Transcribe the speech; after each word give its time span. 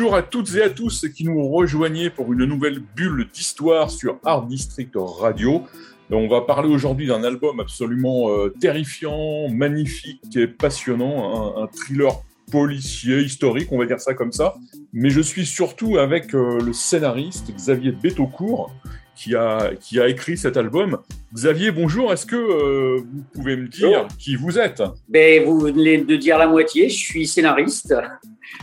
Bonjour 0.00 0.16
à 0.16 0.22
toutes 0.22 0.54
et 0.54 0.62
à 0.62 0.70
tous 0.70 1.06
qui 1.14 1.24
nous 1.24 1.46
rejoignez 1.46 2.08
pour 2.08 2.32
une 2.32 2.46
nouvelle 2.46 2.80
bulle 2.96 3.28
d'histoire 3.30 3.90
sur 3.90 4.18
Art 4.24 4.46
District 4.46 4.94
Radio. 4.96 5.64
On 6.10 6.26
va 6.26 6.40
parler 6.40 6.70
aujourd'hui 6.70 7.06
d'un 7.06 7.22
album 7.22 7.60
absolument 7.60 8.30
euh, 8.30 8.48
terrifiant, 8.48 9.50
magnifique 9.50 10.34
et 10.34 10.46
passionnant, 10.46 11.62
un, 11.62 11.66
thriller 11.66 12.22
policier, 12.50 13.20
historique, 13.20 13.70
on 13.72 13.78
va 13.78 13.84
dire 13.84 14.00
ça 14.00 14.14
comme 14.14 14.32
ça. 14.32 14.54
Mais 14.94 15.10
je 15.10 15.20
suis 15.20 15.44
surtout 15.44 15.98
avec 15.98 16.34
euh, 16.34 16.62
le 16.62 16.72
scénariste 16.72 17.54
Xavier 17.54 17.92
Betaucourt, 17.92 18.74
qui 19.20 19.36
a, 19.36 19.72
qui 19.78 20.00
a 20.00 20.08
écrit 20.08 20.38
cet 20.38 20.56
album. 20.56 20.98
Xavier, 21.34 21.72
bonjour, 21.72 22.10
est-ce 22.10 22.24
que 22.24 22.36
euh, 22.36 22.96
vous 22.96 23.22
pouvez 23.34 23.54
me 23.54 23.68
dire 23.68 24.08
qui 24.18 24.34
vous 24.34 24.58
êtes? 24.58 24.82
Ben, 25.08 25.44
Vous 25.44 25.60
venez 25.60 25.98
de 25.98 26.16
dire 26.16 26.38
la 26.38 26.46
moitié, 26.46 26.88
je 26.88 26.96
suis 26.96 27.26
scénariste. 27.26 27.94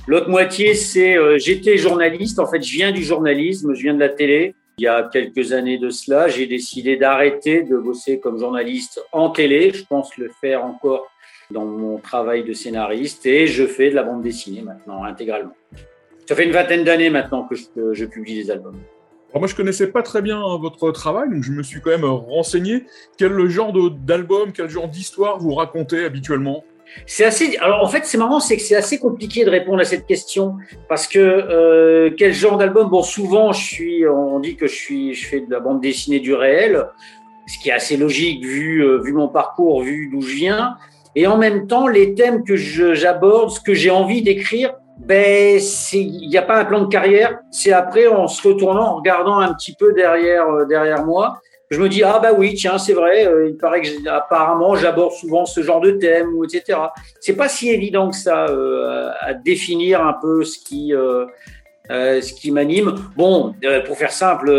L'autre 0.08 0.30
moitié, 0.30 0.74
c'est 0.74 1.16
euh, 1.16 1.38
j'étais 1.38 1.78
journaliste, 1.78 2.40
en 2.40 2.48
fait 2.48 2.62
je 2.64 2.74
viens 2.74 2.92
du 2.92 3.04
journalisme, 3.04 3.76
je 3.76 3.82
viens 3.84 3.94
de 3.94 4.00
la 4.00 4.10
télé. 4.10 4.56
Il 4.80 4.84
y 4.84 4.88
a 4.88 5.08
quelques 5.14 5.54
années 5.54 5.78
de 5.78 5.92
cela, 5.92 6.28
j'ai 6.28 6.48
décidé 6.48 6.98
d'arrêter 6.98 7.62
de 7.62 7.78
bosser 7.78 8.20
comme 8.20 8.40
journaliste 8.40 9.00
en 9.12 9.30
télé. 9.30 9.72
Je 9.74 9.86
pense 9.86 10.18
le 10.18 10.30
faire 10.42 10.66
encore 10.66 11.08
dans 11.52 11.66
mon 11.66 12.00
travail 12.00 12.44
de 12.44 12.54
scénariste 12.54 13.26
et 13.28 13.46
je 13.46 13.66
fais 13.66 13.92
de 13.92 13.96
la 13.96 14.04
bande 14.04 14.24
dessinée 14.24 14.64
maintenant 14.64 15.04
intégralement. 15.04 15.56
Ça 16.26 16.36
fait 16.36 16.46
une 16.46 16.52
vingtaine 16.52 16.84
d'années 16.84 17.12
maintenant 17.12 17.44
que 17.44 17.56
je, 17.56 17.66
que 17.74 17.94
je, 17.94 18.06
publie 18.06 18.36
des 18.36 18.52
albums. 18.52 18.78
Alors 19.38 19.42
moi, 19.44 19.50
je 19.50 19.56
connaissais 19.56 19.92
pas 19.92 20.02
très 20.02 20.24
bien 20.24 20.42
votre 20.60 20.90
travail, 20.90 21.30
donc 21.30 21.44
je 21.44 21.52
me 21.52 21.62
suis 21.62 21.80
quand 21.80 21.92
même 21.92 22.06
renseigné. 22.06 22.86
Quel 23.20 23.48
genre 23.50 23.72
d'album, 24.04 24.52
quel 24.52 24.68
genre 24.68 24.88
d'histoire 24.88 25.38
vous 25.38 25.54
racontez 25.54 26.06
habituellement? 26.06 26.64
C'est 27.06 27.24
assez. 27.24 27.56
Alors 27.58 27.84
en 27.84 27.88
fait, 27.88 28.04
c'est 28.06 28.18
marrant, 28.18 28.40
c'est 28.40 28.58
que 28.58 28.64
c'est 28.64 28.76
assez 28.76 28.98
compliqué 28.98 29.46
de 29.46 29.52
répondre 29.52 29.80
à 29.80 29.84
cette 29.84 30.08
question 30.08 30.56
parce 30.90 31.06
que 31.06 31.20
euh, 31.20 32.10
quel 32.18 32.34
genre 32.34 32.58
d'album? 32.58 32.90
Bon, 32.90 33.04
souvent, 33.04 33.54
je 33.54 33.64
suis. 33.64 34.08
On 34.08 34.40
dit 34.40 34.56
que 34.56 34.66
je 34.66 34.74
suis. 34.74 35.14
Je 35.14 35.28
fais 35.28 35.42
de 35.42 35.52
la 35.52 35.60
bande 35.60 35.82
dessinée 35.82 36.20
du 36.20 36.34
réel, 36.34 36.88
ce 37.46 37.60
qui 37.62 37.70
est 37.70 37.74
assez 37.74 37.96
logique 37.96 38.44
vu 38.44 38.84
euh, 38.84 39.00
vu 39.04 39.14
mon 39.14 39.28
parcours, 39.28 39.84
vu 39.84 40.10
d'où 40.12 40.22
je 40.22 40.34
viens. 40.34 40.78
Et 41.16 41.28
en 41.28 41.38
même 41.38 41.68
temps, 41.68 41.86
les 41.86 42.16
thèmes 42.16 42.44
que 42.44 42.56
j'aborde, 42.56 43.52
ce 43.52 43.60
que 43.60 43.76
j'ai 43.76 43.92
envie 43.92 44.24
d'écrire, 44.24 44.74
ben 45.00 45.60
il 45.94 46.28
n'y 46.30 46.38
a 46.38 46.42
pas 46.42 46.60
un 46.60 46.66
plan 46.66 46.82
de 46.82 46.88
carrière. 46.88 47.40
C'est 47.52 47.72
après 47.72 48.08
en 48.08 48.28
se 48.28 48.48
retournant, 48.48 48.88
en 48.88 48.96
regardant 48.98 49.40
un 49.40 49.54
petit 49.54 49.74
peu 49.74 49.94
derrière 49.94 50.48
euh, 50.50 50.66
derrière 50.66 51.06
moi, 51.06 51.40
je 51.70 51.80
me 51.80 51.90
dis 51.90 52.04
ah 52.04 52.20
bah 52.20 52.32
oui 52.38 52.54
tiens 52.54 52.78
c'est 52.78 52.94
vrai 52.94 53.28
euh, 53.28 53.50
il 53.50 53.58
paraît 53.58 53.82
que 53.82 54.10
apparemment 54.10 54.76
j'aborde 54.76 55.12
souvent 55.14 55.46
ce 55.46 55.62
genre 55.62 55.82
de 55.82 55.92
thème 55.92 56.34
ou 56.36 56.46
etc 56.46 56.80
c'est 57.20 57.36
pas 57.36 57.50
si 57.50 57.70
évident 57.70 58.10
que 58.10 58.16
ça 58.16 58.46
euh, 58.46 59.10
à 59.20 59.34
définir 59.34 60.06
un 60.06 60.14
peu 60.14 60.44
ce 60.44 60.60
qui 60.60 60.94
euh, 60.94 61.26
euh 61.90 62.22
ce 62.22 62.34
qui 62.34 62.52
m'anime 62.52 62.96
bon 63.16 63.54
pour 63.86 63.98
faire 63.98 64.12
simple 64.12 64.52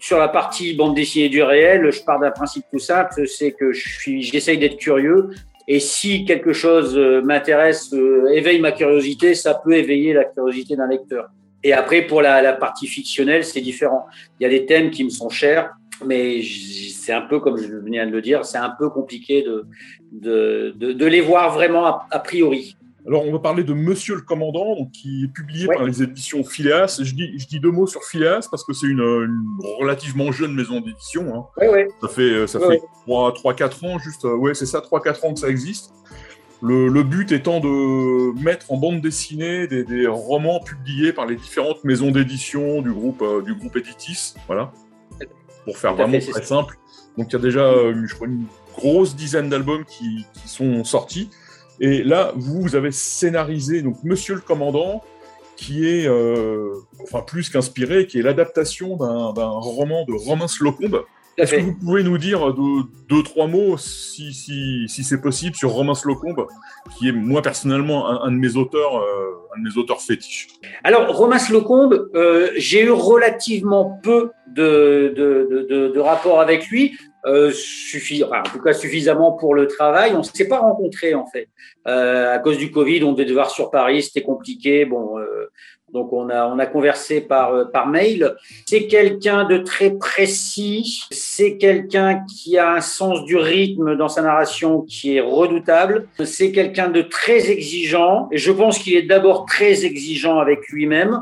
sur 0.00 0.18
la 0.18 0.28
partie 0.28 0.74
bande 0.74 0.94
dessinée 0.94 1.28
du 1.28 1.42
réel 1.42 1.90
je 1.90 2.02
pars 2.02 2.18
d'un 2.18 2.30
principe 2.30 2.64
tout 2.70 2.78
simple 2.78 3.26
c'est 3.26 3.52
que 3.52 3.72
je 3.72 4.18
j'essaye 4.20 4.58
d'être 4.58 4.76
curieux 4.76 5.30
et 5.68 5.80
si 5.80 6.24
quelque 6.24 6.52
chose 6.52 6.96
m'intéresse 7.24 7.94
éveille 8.32 8.60
ma 8.60 8.72
curiosité 8.72 9.34
ça 9.34 9.54
peut 9.54 9.74
éveiller 9.74 10.12
la 10.12 10.24
curiosité 10.24 10.76
d'un 10.76 10.88
lecteur 10.88 11.28
et 11.62 11.72
après 11.72 12.02
pour 12.02 12.22
la, 12.22 12.52
partie 12.52 12.86
fictionnelle 12.86 13.44
c'est 13.44 13.60
différent 13.60 14.06
il 14.38 14.44
y 14.44 14.46
a 14.46 14.50
des 14.50 14.66
thèmes 14.66 14.90
qui 14.90 15.04
me 15.04 15.10
sont 15.10 15.28
chers 15.28 15.74
mais 16.04 16.42
c'est 17.06 17.12
un 17.12 17.22
peu, 17.22 17.40
comme 17.40 17.56
je 17.56 17.76
viens 17.76 18.06
de 18.06 18.10
le 18.10 18.20
dire, 18.20 18.44
c'est 18.44 18.58
un 18.58 18.70
peu 18.70 18.90
compliqué 18.90 19.42
de, 19.42 19.66
de, 20.12 20.74
de, 20.76 20.92
de 20.92 21.06
les 21.06 21.20
voir 21.20 21.54
vraiment 21.54 22.00
a, 22.10 22.18
priori. 22.18 22.76
Alors, 23.06 23.24
on 23.24 23.32
va 23.32 23.38
parler 23.38 23.62
de 23.62 23.72
Monsieur 23.72 24.16
le 24.16 24.22
Commandant, 24.22 24.74
donc, 24.76 24.90
qui 24.90 25.24
est 25.24 25.28
publié 25.28 25.66
ouais. 25.68 25.76
par 25.76 25.84
les 25.84 26.02
éditions 26.02 26.42
Phileas. 26.42 27.00
Je 27.02 27.14
dis, 27.14 27.38
je 27.38 27.46
dis 27.46 27.60
deux 27.60 27.70
mots 27.70 27.86
sur 27.86 28.02
Phileas 28.02 28.48
parce 28.50 28.64
que 28.64 28.72
c'est 28.72 28.86
une, 28.86 29.00
une, 29.00 29.58
relativement 29.78 30.32
jeune 30.32 30.54
maison 30.54 30.80
d'édition. 30.80 31.34
Hein. 31.34 31.46
Ouais, 31.56 31.68
ouais. 31.68 31.88
Ça 32.00 32.08
fait, 32.08 32.46
ça 32.46 32.58
fait 32.58 32.82
3-4 33.06 33.86
ans, 33.86 33.98
juste, 33.98 34.24
ouais, 34.24 34.54
c'est 34.54 34.66
ça, 34.66 34.80
3-4 34.80 35.26
ans 35.26 35.34
que 35.34 35.40
ça 35.40 35.48
existe. 35.48 35.92
Le, 36.62 36.88
le, 36.88 37.02
but 37.02 37.32
étant 37.32 37.60
de 37.60 38.32
mettre 38.42 38.72
en 38.72 38.78
bande 38.78 39.02
dessinée 39.02 39.66
des, 39.66 39.84
des 39.84 40.06
romans 40.06 40.58
publiés 40.58 41.12
par 41.12 41.26
les 41.26 41.36
différentes 41.36 41.84
maisons 41.84 42.10
d'édition 42.10 42.80
du 42.80 42.92
groupe, 42.92 43.20
euh, 43.20 43.42
du 43.42 43.54
groupe 43.54 43.76
Editis. 43.76 44.34
Voilà 44.46 44.72
pour 45.66 45.76
faire 45.76 45.94
vraiment 45.94 46.20
fait, 46.20 46.30
très 46.30 46.42
simple. 46.42 46.78
Donc 47.18 47.26
il 47.28 47.32
y 47.34 47.36
a 47.36 47.40
déjà, 47.40 47.72
je 47.92 48.14
crois, 48.14 48.28
une 48.28 48.46
grosse 48.74 49.14
dizaine 49.14 49.50
d'albums 49.50 49.84
qui, 49.84 50.24
qui, 50.32 50.48
sont 50.48 50.84
sortis. 50.84 51.28
Et 51.80 52.02
là, 52.02 52.32
vous, 52.36 52.74
avez 52.74 52.90
scénarisé 52.90 53.82
donc 53.82 53.96
Monsieur 54.02 54.34
le 54.34 54.40
Commandant, 54.40 55.02
qui 55.56 55.86
est, 55.86 56.06
euh, 56.06 56.74
enfin 57.02 57.22
plus 57.26 57.48
qu'inspiré, 57.48 58.06
qui 58.06 58.18
est 58.18 58.22
l'adaptation 58.22 58.96
d'un 58.96 59.48
roman 59.48 60.04
de 60.04 60.12
Romain 60.12 60.48
Slocombe. 60.48 61.04
Est-ce 61.38 61.54
que 61.54 61.60
vous 61.60 61.74
pouvez 61.74 62.02
nous 62.02 62.16
dire 62.16 62.54
deux, 62.54 62.84
deux 63.10 63.22
trois 63.22 63.46
mots, 63.46 63.76
si, 63.76 64.32
si, 64.32 64.86
si 64.88 65.04
c'est 65.04 65.20
possible, 65.20 65.54
sur 65.54 65.70
Romain 65.70 65.94
Slocombe, 65.94 66.46
qui 66.96 67.08
est 67.08 67.12
moi 67.12 67.42
personnellement 67.42 68.08
un, 68.08 68.22
un 68.26 68.32
de 68.32 68.38
mes 68.38 68.56
auteurs, 68.56 68.96
euh, 68.96 69.54
un 69.54 69.60
de 69.60 69.68
mes 69.68 69.76
auteurs 69.78 70.00
fétiches? 70.00 70.48
Alors 70.82 71.14
Romain 71.14 71.38
Slocombe, 71.38 72.10
euh, 72.14 72.50
j'ai 72.56 72.84
eu 72.84 72.90
relativement 72.90 74.00
peu 74.02 74.30
de, 74.48 75.12
de, 75.14 75.66
de, 75.68 75.88
de 75.88 76.00
rapports 76.00 76.40
avec 76.40 76.68
lui. 76.68 76.96
Euh, 77.26 77.52
enfin, 78.24 78.40
en 78.40 78.50
tout 78.50 78.60
cas 78.60 78.72
suffisamment 78.72 79.32
pour 79.32 79.54
le 79.54 79.66
travail. 79.66 80.12
On 80.14 80.18
ne 80.18 80.22
s'est 80.22 80.48
pas 80.48 80.60
rencontrés 80.60 81.14
en 81.14 81.26
fait 81.26 81.48
euh, 81.86 82.34
à 82.34 82.38
cause 82.38 82.58
du 82.58 82.70
Covid. 82.70 83.02
On 83.04 83.12
devait 83.12 83.28
devoir 83.28 83.50
sur 83.50 83.70
Paris, 83.70 84.02
c'était 84.02 84.22
compliqué. 84.22 84.84
Bon, 84.84 85.18
euh, 85.18 85.50
donc 85.92 86.12
on 86.12 86.28
a 86.30 86.46
on 86.46 86.58
a 86.58 86.66
conversé 86.66 87.20
par 87.20 87.54
euh, 87.54 87.64
par 87.64 87.88
mail. 87.88 88.36
C'est 88.66 88.86
quelqu'un 88.86 89.44
de 89.44 89.58
très 89.58 89.90
précis. 89.90 91.04
C'est 91.10 91.56
quelqu'un 91.56 92.24
qui 92.32 92.58
a 92.58 92.72
un 92.72 92.80
sens 92.80 93.24
du 93.24 93.36
rythme 93.36 93.96
dans 93.96 94.08
sa 94.08 94.22
narration 94.22 94.82
qui 94.82 95.16
est 95.16 95.20
redoutable. 95.20 96.08
C'est 96.24 96.52
quelqu'un 96.52 96.88
de 96.88 97.02
très 97.02 97.50
exigeant. 97.50 98.28
Et 98.30 98.38
je 98.38 98.52
pense 98.52 98.78
qu'il 98.78 98.94
est 98.94 99.02
d'abord 99.02 99.46
très 99.46 99.84
exigeant 99.84 100.38
avec 100.38 100.68
lui-même. 100.68 101.20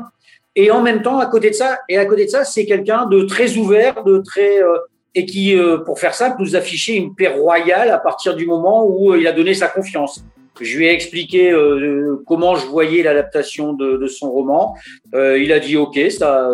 Et 0.55 0.71
en 0.71 0.81
même 0.81 1.01
temps, 1.01 1.19
à 1.19 1.25
côté 1.25 1.49
de 1.49 1.55
ça, 1.55 1.79
et 1.89 1.97
à 1.97 2.05
côté 2.05 2.25
de 2.25 2.29
ça, 2.29 2.45
c'est 2.45 2.65
quelqu'un 2.65 3.05
de 3.07 3.23
très 3.23 3.57
ouvert, 3.57 4.03
de 4.05 4.19
très 4.19 4.63
euh, 4.63 4.77
et 5.15 5.25
qui, 5.25 5.57
euh, 5.57 5.77
pour 5.77 5.99
faire 5.99 6.13
simple, 6.13 6.35
nous 6.39 6.55
affichait 6.55 6.95
une 6.95 7.15
paix 7.15 7.29
royale 7.29 7.89
à 7.89 7.97
partir 7.97 8.35
du 8.35 8.45
moment 8.45 8.85
où 8.85 9.13
euh, 9.13 9.19
il 9.19 9.25
a 9.27 9.31
donné 9.31 9.53
sa 9.53 9.67
confiance. 9.67 10.23
Je 10.61 10.77
lui 10.77 10.85
ai 10.85 10.91
expliqué 10.91 11.51
euh, 11.51 12.23
comment 12.25 12.55
je 12.55 12.65
voyais 12.67 13.03
l'adaptation 13.03 13.73
de, 13.73 13.97
de, 13.97 14.07
son 14.07 14.31
roman. 14.31 14.75
Euh, 15.13 15.37
il 15.37 15.51
a 15.51 15.59
dit 15.59 15.75
OK, 15.75 15.99
ça, 16.09 16.49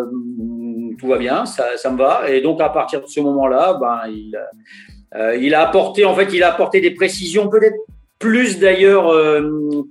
tout 0.98 1.06
va 1.06 1.18
bien, 1.18 1.46
ça, 1.46 1.76
ça 1.76 1.90
me 1.90 1.98
va. 1.98 2.28
Et 2.28 2.40
donc 2.40 2.60
à 2.60 2.68
partir 2.68 3.00
de 3.00 3.06
ce 3.06 3.20
moment-là, 3.20 3.78
ben 3.80 4.00
il, 4.08 4.38
euh, 5.14 5.36
il 5.36 5.54
a 5.54 5.62
apporté, 5.62 6.04
en 6.04 6.14
fait, 6.14 6.32
il 6.32 6.42
a 6.42 6.52
apporté 6.52 6.80
des 6.80 6.90
précisions, 6.92 7.48
peut-être 7.48 7.76
plus 8.18 8.58
d'ailleurs 8.60 9.12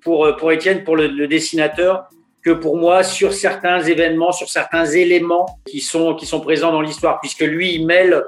pour 0.02 0.36
pour 0.38 0.52
Étienne, 0.54 0.84
pour 0.86 0.96
le, 0.96 1.08
le 1.08 1.28
dessinateur, 1.28 2.06
que 2.44 2.52
pour 2.52 2.78
moi 2.78 3.04
sur 3.04 3.34
certains 3.34 3.82
événements, 3.82 4.32
sur 4.32 4.50
certains 4.50 4.86
éléments 4.86 5.46
qui 5.66 5.82
sont 5.82 6.16
qui 6.16 6.26
sont 6.26 6.40
présents 6.40 6.72
dans 6.72 6.82
l'histoire, 6.82 7.20
puisque 7.20 7.42
lui 7.42 7.76
il 7.76 7.86
mêle 7.86 8.24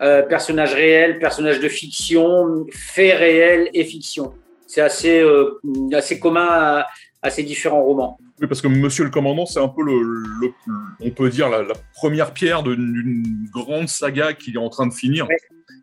euh, 0.00 0.22
personnages 0.22 0.74
réels, 0.74 1.18
personnages 1.18 1.60
de 1.60 1.68
fiction, 1.68 2.66
faits 2.72 3.18
réels 3.18 3.68
et 3.74 3.84
fiction. 3.84 4.32
C'est 4.66 4.80
assez, 4.80 5.20
euh, 5.20 5.60
assez 5.92 6.20
commun 6.20 6.46
à, 6.48 6.86
à, 7.22 7.30
ces 7.30 7.42
différents 7.42 7.82
romans. 7.82 8.18
Oui, 8.40 8.46
parce 8.46 8.60
que 8.60 8.68
Monsieur 8.68 9.04
le 9.04 9.10
Commandant, 9.10 9.46
c'est 9.46 9.58
un 9.58 9.68
peu, 9.68 9.82
le, 9.82 10.00
le, 10.00 10.52
on 11.00 11.10
peut 11.10 11.30
dire, 11.30 11.48
la, 11.48 11.62
la 11.62 11.74
première 11.94 12.32
pierre 12.32 12.62
d'une 12.62 13.48
grande 13.52 13.88
saga 13.88 14.34
qui 14.34 14.52
est 14.52 14.58
en 14.58 14.68
train 14.68 14.86
de 14.86 14.94
finir, 14.94 15.26
ouais. 15.26 15.36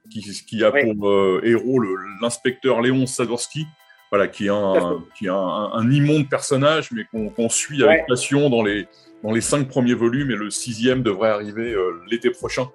qui, 0.10 0.22
qui, 0.48 0.64
a 0.64 0.72
ouais. 0.72 0.94
pour 0.94 1.10
euh, 1.10 1.42
héros 1.44 1.82
l'inspecteur 2.22 2.82
Léon 2.82 3.06
Sadorski, 3.08 3.66
voilà, 4.12 4.28
qui 4.28 4.46
est 4.46 4.50
un, 4.50 5.04
qui 5.18 5.26
est 5.26 5.30
un, 5.30 5.34
un, 5.34 5.72
un 5.74 5.92
immonde 5.92 6.30
personnage, 6.30 6.92
mais 6.92 7.04
qu'on 7.04 7.30
qu 7.30 7.50
suit 7.50 7.84
avec 7.84 8.02
ouais. 8.02 8.06
passion 8.08 8.50
dans 8.50 8.64
les, 8.64 8.88
dans 9.26 9.32
les 9.32 9.42
cinq 9.42 9.68
premiers 9.68 9.96
volumes, 9.96 10.30
et 10.30 10.36
le 10.36 10.50
sixième 10.52 11.02
devrait 11.02 11.30
arriver 11.30 11.74
euh, 11.74 12.00
l'été 12.10 12.30
prochain. 12.30 12.68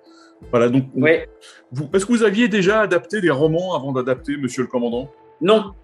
Voilà, 0.50 0.68
donc, 0.68 0.84
ouais. 0.96 1.28
est-ce 1.94 2.04
que 2.04 2.12
vous 2.12 2.24
aviez 2.24 2.48
déjà 2.48 2.80
adapté 2.80 3.20
des 3.20 3.30
romans 3.30 3.74
avant 3.74 3.92
d'adapter 3.92 4.36
Monsieur 4.36 4.62
le 4.62 4.68
Commandant? 4.68 5.10
Non. 5.40 5.74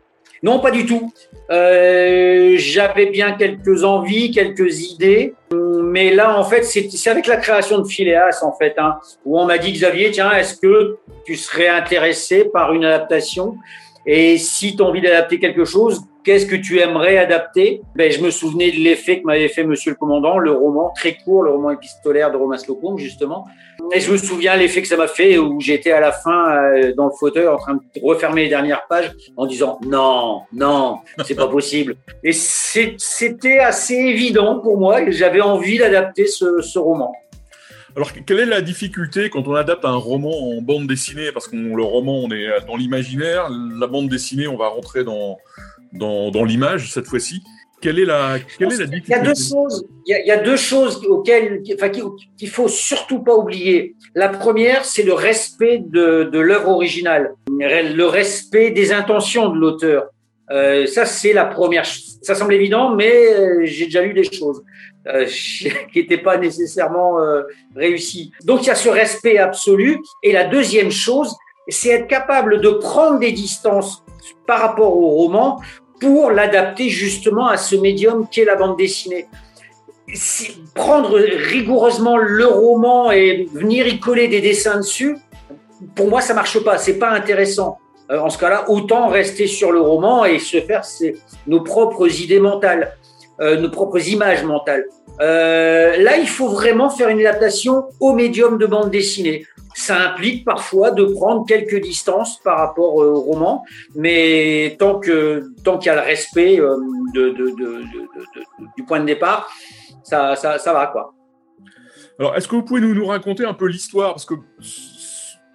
Non, 0.42 0.58
pas 0.58 0.70
du 0.70 0.84
tout. 0.84 1.12
Euh, 1.50 2.54
J'avais 2.58 3.06
bien 3.06 3.32
quelques 3.32 3.84
envies, 3.84 4.32
quelques 4.32 4.90
idées, 4.90 5.34
mais 5.52 6.12
là, 6.12 6.38
en 6.38 6.44
fait, 6.44 6.64
c'est 6.64 7.10
avec 7.10 7.26
la 7.26 7.36
création 7.36 7.78
de 7.78 7.86
Phileas, 7.86 8.42
en 8.42 8.52
fait, 8.52 8.74
hein, 8.76 8.96
où 9.24 9.38
on 9.38 9.46
m'a 9.46 9.58
dit, 9.58 9.72
Xavier, 9.72 10.10
tiens, 10.10 10.32
est-ce 10.32 10.56
que 10.56 10.98
tu 11.24 11.36
serais 11.36 11.68
intéressé 11.68 12.46
par 12.46 12.72
une 12.72 12.84
adaptation? 12.84 13.56
Et 14.04 14.36
si 14.36 14.76
tu 14.76 14.82
as 14.82 14.86
envie 14.86 15.00
d'adapter 15.00 15.38
quelque 15.38 15.64
chose, 15.64 16.02
qu'est-ce 16.26 16.44
que 16.44 16.56
tu 16.56 16.80
aimerais 16.80 17.16
adapter? 17.16 17.80
Ben, 17.94 18.10
Je 18.10 18.20
me 18.20 18.30
souvenais 18.30 18.72
de 18.72 18.78
l'effet 18.78 19.20
que 19.20 19.26
m'avait 19.26 19.48
fait 19.48 19.64
Monsieur 19.64 19.92
le 19.92 19.96
Commandant, 19.96 20.38
le 20.38 20.50
roman 20.50 20.92
très 20.94 21.14
court, 21.14 21.44
le 21.44 21.52
roman 21.52 21.70
épistolaire 21.70 22.32
de 22.32 22.36
Romain 22.36 22.58
Slocum, 22.58 22.98
justement. 22.98 23.46
Et 23.94 24.00
je 24.00 24.10
me 24.10 24.16
souviens 24.16 24.56
l'effet 24.56 24.82
que 24.82 24.88
ça 24.88 24.96
m'a 24.96 25.06
fait 25.06 25.38
où 25.38 25.60
j'étais 25.60 25.92
à 25.92 26.00
la 26.00 26.10
fin 26.10 26.56
euh, 26.56 26.92
dans 26.94 27.06
le 27.06 27.12
fauteuil 27.12 27.46
en 27.46 27.56
train 27.56 27.74
de 27.74 27.80
refermer 28.02 28.42
les 28.42 28.48
dernières 28.48 28.86
pages 28.88 29.12
en 29.36 29.46
disant 29.46 29.78
non, 29.86 30.42
non, 30.52 30.98
c'est 31.24 31.36
pas 31.36 31.46
possible. 31.46 31.94
Et 32.24 32.32
c'était 32.32 33.60
assez 33.60 33.94
évident 33.94 34.58
pour 34.58 34.78
moi 34.78 35.02
que 35.02 35.12
j'avais 35.12 35.40
envie 35.40 35.78
d'adapter 35.78 36.26
ce, 36.26 36.60
ce 36.60 36.78
roman. 36.78 37.14
Alors, 37.94 38.12
quelle 38.12 38.40
est 38.40 38.46
la 38.46 38.60
difficulté 38.60 39.30
quand 39.30 39.46
on 39.46 39.54
adapte 39.54 39.84
un 39.84 39.94
roman 39.94 40.50
en 40.50 40.60
bande 40.60 40.86
dessinée? 40.86 41.30
Parce 41.32 41.48
que 41.48 41.56
le 41.56 41.82
roman, 41.82 42.18
on 42.24 42.30
est 42.30 42.46
dans 42.66 42.76
l'imaginaire. 42.76 43.48
La 43.48 43.86
bande 43.86 44.08
dessinée, 44.08 44.48
on 44.48 44.56
va 44.56 44.68
rentrer 44.68 45.02
dans, 45.02 45.38
dans, 45.98 46.30
dans 46.30 46.44
l'image 46.44 46.92
cette 46.92 47.06
fois-ci. 47.06 47.42
Quelle 47.82 47.98
est 47.98 48.04
la, 48.06 48.38
quelle 48.58 48.72
est 48.72 48.78
la 48.78 48.86
difficulté 48.86 49.12
Il 49.12 49.12
y 49.12 49.14
a 49.14 49.22
deux 49.22 49.34
choses, 49.34 49.86
il 50.06 50.26
y 50.26 50.30
a, 50.30 50.36
deux 50.38 50.56
choses 50.56 51.04
auxquelles, 51.06 51.62
enfin, 51.74 51.90
qu'il 51.90 52.48
faut 52.48 52.68
surtout 52.68 53.22
pas 53.22 53.36
oublier. 53.36 53.94
La 54.14 54.30
première, 54.30 54.84
c'est 54.86 55.02
le 55.02 55.12
respect 55.12 55.82
de, 55.84 56.24
de 56.24 56.38
l'œuvre 56.38 56.70
originale, 56.70 57.34
le 57.50 58.04
respect 58.04 58.70
des 58.70 58.92
intentions 58.92 59.50
de 59.50 59.58
l'auteur. 59.58 60.06
Euh, 60.50 60.86
ça, 60.86 61.04
c'est 61.04 61.32
la 61.32 61.44
première. 61.44 61.84
Ça 62.22 62.34
semble 62.34 62.54
évident, 62.54 62.94
mais 62.94 63.32
euh, 63.32 63.60
j'ai 63.64 63.86
déjà 63.86 64.02
lu 64.02 64.14
des 64.14 64.24
choses 64.24 64.62
euh, 65.08 65.26
qui 65.92 65.98
n'étaient 66.00 66.18
pas 66.18 66.38
nécessairement 66.38 67.18
réussies. 67.74 68.32
Donc, 68.44 68.62
il 68.62 68.68
y 68.68 68.70
a 68.70 68.74
ce 68.74 68.88
respect 68.88 69.38
absolu. 69.38 69.98
Et 70.22 70.32
la 70.32 70.44
deuxième 70.44 70.90
chose, 70.90 71.36
c'est 71.68 71.90
être 71.90 72.06
capable 72.06 72.60
de 72.60 72.70
prendre 72.70 73.18
des 73.18 73.32
distances 73.32 74.02
par 74.46 74.60
rapport 74.60 74.96
au 74.96 75.08
roman 75.08 75.60
pour 76.00 76.30
l'adapter 76.30 76.88
justement 76.88 77.46
à 77.46 77.56
ce 77.56 77.76
médium 77.76 78.26
qu'est 78.30 78.44
la 78.44 78.56
bande 78.56 78.76
dessinée. 78.76 79.26
Prendre 80.74 81.18
rigoureusement 81.18 82.16
le 82.16 82.46
roman 82.46 83.10
et 83.10 83.48
venir 83.52 83.86
y 83.86 83.98
coller 83.98 84.28
des 84.28 84.40
dessins 84.40 84.78
dessus, 84.78 85.16
pour 85.94 86.08
moi, 86.08 86.20
ça 86.20 86.34
marche 86.34 86.58
pas. 86.62 86.78
C'est 86.78 86.98
pas 86.98 87.10
intéressant. 87.10 87.78
Euh, 88.10 88.18
en 88.20 88.30
ce 88.30 88.38
cas-là, 88.38 88.70
autant 88.70 89.08
rester 89.08 89.46
sur 89.46 89.72
le 89.72 89.80
roman 89.80 90.24
et 90.24 90.38
se 90.38 90.60
faire 90.60 90.82
nos 91.46 91.60
propres 91.62 92.20
idées 92.20 92.38
mentales, 92.38 92.96
euh, 93.40 93.56
nos 93.56 93.70
propres 93.70 94.08
images 94.08 94.44
mentales. 94.44 94.84
Euh, 95.20 95.96
là, 95.96 96.16
il 96.18 96.28
faut 96.28 96.48
vraiment 96.48 96.90
faire 96.90 97.08
une 97.08 97.20
adaptation 97.20 97.84
au 98.00 98.12
médium 98.12 98.58
de 98.58 98.66
bande 98.66 98.90
dessinée 98.90 99.46
ça 99.86 100.10
implique 100.10 100.44
parfois 100.44 100.90
de 100.90 101.04
prendre 101.04 101.46
quelques 101.46 101.80
distances 101.80 102.38
par 102.42 102.58
rapport 102.58 102.96
au 102.96 103.20
roman, 103.20 103.64
mais 103.94 104.76
tant 104.78 104.98
que 104.98 105.44
tant 105.64 105.78
qu'il 105.78 105.86
y 105.86 105.90
a 105.90 105.94
le 105.96 106.06
respect 106.06 106.60
euh, 106.60 106.76
de, 107.14 107.30
de, 107.30 107.44
de, 107.50 107.82
du 108.76 108.84
point 108.84 109.00
de 109.00 109.06
départ, 109.06 109.48
ça, 110.02 110.36
ça, 110.36 110.58
ça 110.58 110.72
va 110.72 110.86
quoi. 110.88 111.14
Alors, 112.18 112.34
est-ce 112.36 112.48
que 112.48 112.56
vous 112.56 112.62
pouvez 112.62 112.80
nous, 112.80 112.94
nous 112.94 113.06
raconter 113.06 113.44
un 113.44 113.54
peu 113.54 113.66
l'histoire? 113.66 114.12
Parce 114.14 114.24
que 114.24 114.34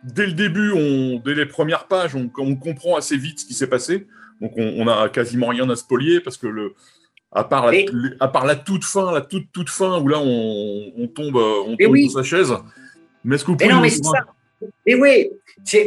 dès 0.03 0.27
le 0.27 0.33
début, 0.33 0.71
on, 0.73 1.19
dès 1.23 1.33
les 1.33 1.47
premières 1.47 1.87
pages, 1.87 2.15
on, 2.15 2.29
on 2.37 2.55
comprend 2.55 2.95
assez 2.95 3.17
vite 3.17 3.39
ce 3.39 3.45
qui 3.45 3.53
s'est 3.53 3.67
passé. 3.67 4.07
Donc, 4.41 4.53
on, 4.57 4.85
n'a 4.85 5.09
quasiment 5.09 5.47
rien 5.47 5.69
à 5.69 5.75
spolier 5.75 6.19
parce 6.19 6.37
que 6.37 6.47
le, 6.47 6.73
à 7.31 7.43
part, 7.43 7.71
la, 7.71 7.79
à 8.19 8.27
part 8.27 8.45
la 8.45 8.55
toute 8.55 8.83
fin, 8.83 9.11
la 9.11 9.21
toute 9.21 9.51
toute 9.51 9.69
fin 9.69 9.99
où 9.99 10.07
là 10.07 10.19
on, 10.19 10.91
on 10.97 11.07
tombe, 11.07 11.35
on 11.35 11.75
tombe 11.77 11.91
oui. 11.91 12.09
sa 12.09 12.23
chaise. 12.23 12.53
Mais 13.23 13.35
est-ce 13.35 13.45
que 13.45 13.51
vous 13.51 13.57
pouvez. 13.57 13.67
Mais 13.67 13.75
non, 13.75 13.81
mais 13.81 13.89
c'est 13.89 14.03
ça. 14.03 14.25
Mais 14.85 14.95
oui, 14.95 15.29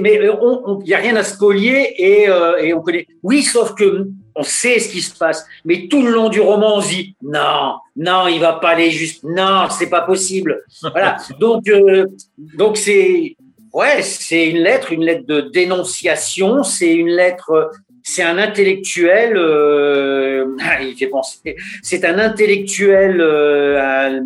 mais 0.01 0.15
il 0.15 0.23
euh, 0.23 0.79
n'y 0.85 0.95
a 0.95 0.99
rien 0.99 1.17
à 1.17 1.23
spolier 1.23 1.95
et, 1.97 2.29
euh, 2.29 2.57
et 2.57 2.75
on 2.75 2.81
connaît. 2.81 3.07
Oui, 3.23 3.43
sauf 3.43 3.75
que 3.75 4.09
on 4.37 4.43
sait 4.43 4.79
ce 4.79 4.89
qui 4.89 5.01
se 5.01 5.17
passe, 5.17 5.47
mais 5.65 5.87
tout 5.89 6.03
le 6.03 6.11
long 6.11 6.29
du 6.29 6.41
roman, 6.41 6.77
on 6.77 6.81
se 6.81 6.89
dit 6.89 7.17
non, 7.23 7.77
non, 7.97 8.27
il 8.27 8.41
va 8.41 8.55
pas 8.55 8.71
aller 8.71 8.91
juste, 8.91 9.23
non, 9.25 9.69
c'est 9.71 9.89
pas 9.89 10.01
possible. 10.01 10.63
Voilà. 10.83 11.19
donc, 11.41 11.69
euh, 11.69 12.07
donc 12.37 12.77
c'est, 12.77 13.37
ouais, 13.73 14.03
c'est 14.03 14.49
une 14.49 14.59
lettre, 14.59 14.93
une 14.93 15.05
lettre 15.05 15.27
de 15.27 15.41
dénonciation, 15.41 16.65
c'est 16.65 16.93
une 16.93 17.11
lettre, 17.11 17.71
c'est 18.03 18.25
un 18.25 18.39
intellectuel. 18.39 19.37
Euh, 19.37 20.57
il 20.83 20.97
fait 20.97 21.07
penser. 21.07 21.57
C'est 21.83 22.05
un 22.05 22.19
intellectuel, 22.19 23.21
euh, 23.21 23.81
un, 23.81 24.21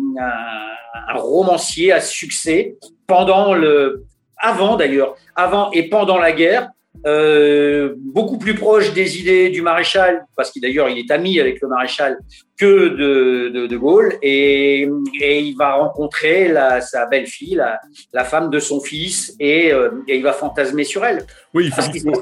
un, 0.93 1.17
romancier 1.17 1.91
à 1.91 2.01
succès 2.01 2.77
pendant 3.07 3.53
le, 3.53 4.05
avant 4.37 4.75
d'ailleurs, 4.75 5.15
avant 5.35 5.71
et 5.71 5.89
pendant 5.89 6.17
la 6.17 6.31
guerre, 6.31 6.69
euh, 7.05 7.93
beaucoup 7.97 8.37
plus 8.37 8.55
proche 8.55 8.93
des 8.93 9.19
idées 9.19 9.49
du 9.49 9.61
maréchal, 9.61 10.25
parce 10.35 10.51
qu'il 10.51 10.61
d'ailleurs 10.61 10.89
il 10.89 10.97
est 10.97 11.11
ami 11.11 11.39
avec 11.39 11.61
le 11.61 11.69
maréchal, 11.69 12.17
que 12.57 12.89
de, 12.89 13.49
de, 13.49 13.67
de 13.67 13.77
Gaulle, 13.77 14.15
et, 14.21 14.89
et, 15.21 15.39
il 15.39 15.55
va 15.55 15.75
rencontrer 15.75 16.49
la, 16.49 16.81
sa 16.81 17.05
belle-fille, 17.05 17.55
la, 17.55 17.79
la, 18.11 18.25
femme 18.25 18.49
de 18.49 18.59
son 18.59 18.81
fils, 18.81 19.33
et, 19.39 19.71
euh, 19.71 19.91
et, 20.09 20.17
il 20.17 20.23
va 20.23 20.33
fantasmer 20.33 20.83
sur 20.83 21.05
elle. 21.05 21.25
Oui, 21.53 21.67
il 21.67 21.71
faut, 21.71 21.81
il 21.93 22.01
faut, 22.01 22.21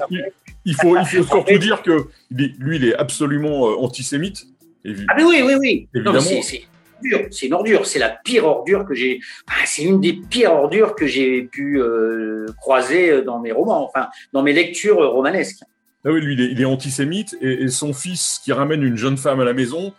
il 0.66 0.76
faut, 0.76 0.98
il 0.98 1.06
faut 1.06 1.24
surtout 1.24 1.58
dire 1.58 1.82
que 1.82 2.08
lui, 2.30 2.76
il 2.76 2.86
est 2.86 2.96
absolument 2.96 3.68
euh, 3.68 3.78
antisémite. 3.78 4.46
Ah 5.10 5.16
mais 5.18 5.24
oui, 5.24 5.42
oui, 5.44 5.56
oui. 5.60 5.90
Évidemment. 5.96 6.20
Non, 6.22 6.42
c'est 7.32 7.48
une 7.48 7.54
ordure, 7.54 7.86
c'est 7.86 8.00
la 8.00 8.10
pire 8.10 8.46
ordure 8.46 8.86
que 8.86 8.94
j'ai. 8.94 9.20
Ah, 9.48 9.66
c'est 9.66 9.84
une 9.84 10.00
des 10.02 10.14
pires 10.14 10.54
ordures 10.54 10.96
que 10.96 11.06
j'ai 11.06 11.44
pu 11.44 11.82
euh, 11.82 12.46
croiser 12.60 13.22
dans 13.22 13.40
mes 13.40 13.52
romans, 13.52 13.86
enfin 13.86 14.08
dans 14.34 14.44
mes 14.44 14.54
lectures 14.54 14.98
romanesques. 15.12 15.64
Ah 16.06 16.12
oui, 16.12 16.22
lui, 16.22 16.34
il 16.34 16.42
est, 16.42 16.52
il 16.52 16.62
est 16.62 16.66
antisémite 16.66 17.38
et, 17.42 17.64
et, 17.64 17.68
son 17.68 17.94
fils 17.94 18.40
qui 18.44 18.54
ramène 18.54 18.84
une 18.84 18.98
jeune 18.98 19.18
femme 19.18 19.40
à 19.40 19.44
la 19.44 19.54
maison, 19.54 19.94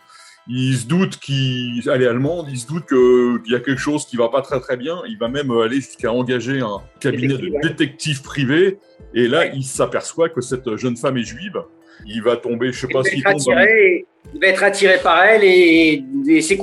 il 0.51 0.75
se 0.75 0.87
doute 0.87 1.17
qu'il, 1.19 1.87
elle 1.87 2.01
est 2.01 2.07
allemande, 2.07 2.47
il 2.49 2.57
se 2.57 2.65
doute 2.65 2.87
qu'il 2.87 3.51
y 3.51 3.55
a 3.55 3.59
quelque 3.59 3.79
chose 3.79 4.05
qui 4.05 4.17
va 4.17 4.29
pas 4.29 4.41
très 4.41 4.59
très 4.59 4.77
bien. 4.77 4.97
Il 5.07 5.17
va 5.19 5.27
même 5.27 5.51
aller 5.51 5.75
jusqu'à 5.75 6.11
engager 6.11 6.59
un 6.59 6.81
cabinet 6.99 7.35
de 7.35 7.61
détective 7.61 8.23
privé. 8.23 8.79
Et 9.13 9.27
là, 9.27 9.45
il 9.45 9.63
s'aperçoit 9.63 10.29
que 10.29 10.41
cette 10.41 10.75
jeune 10.75 10.97
femme 10.97 11.17
est 11.17 11.23
juive. 11.23 11.61
Il 12.07 12.23
va 12.23 12.35
tomber, 12.35 12.71
je 12.71 12.79
sais 12.79 12.87
pas 12.87 13.03
s'il 13.03 13.23
tombe. 13.23 13.35
Attiré, 13.35 14.07
dans... 14.25 14.31
Il 14.33 14.41
va 14.41 14.47
être 14.47 14.63
attiré 14.63 14.97
par 15.03 15.23
elle 15.23 15.43
et, 15.43 16.03
et 16.27 16.41
c'est 16.41 16.57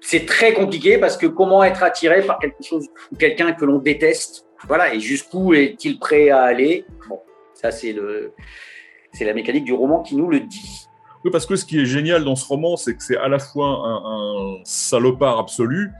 c'est 0.00 0.26
très 0.26 0.52
compliqué 0.52 0.98
parce 0.98 1.16
que 1.16 1.26
comment 1.26 1.62
être 1.64 1.82
attiré 1.82 2.22
par 2.22 2.38
quelque 2.38 2.62
chose 2.62 2.86
ou 3.12 3.16
quelqu'un 3.16 3.52
que 3.52 3.64
l'on 3.64 3.78
déteste? 3.78 4.46
Voilà, 4.66 4.94
et 4.94 5.00
jusqu'où 5.00 5.54
est-il 5.54 5.98
prêt 5.98 6.30
à 6.30 6.42
aller? 6.42 6.84
Bon, 7.08 7.20
ça 7.54 7.70
c'est 7.70 7.92
le, 7.92 8.32
c'est 9.12 9.24
la 9.24 9.34
mécanique 9.34 9.64
du 9.64 9.72
roman 9.72 10.02
qui 10.02 10.16
nous 10.16 10.28
le 10.28 10.40
dit. 10.40 10.86
Oui, 11.24 11.30
parce 11.30 11.46
que 11.46 11.56
ce 11.56 11.64
qui 11.64 11.80
est 11.80 11.86
génial 11.86 12.24
dans 12.24 12.36
ce 12.36 12.46
roman, 12.46 12.76
c'est 12.76 12.94
que 12.94 13.02
c'est 13.02 13.16
à 13.16 13.28
la 13.28 13.38
fois 13.38 13.66
un, 13.66 14.02
un, 14.04 14.60
salopard 14.64 15.38
absolu 15.38 15.90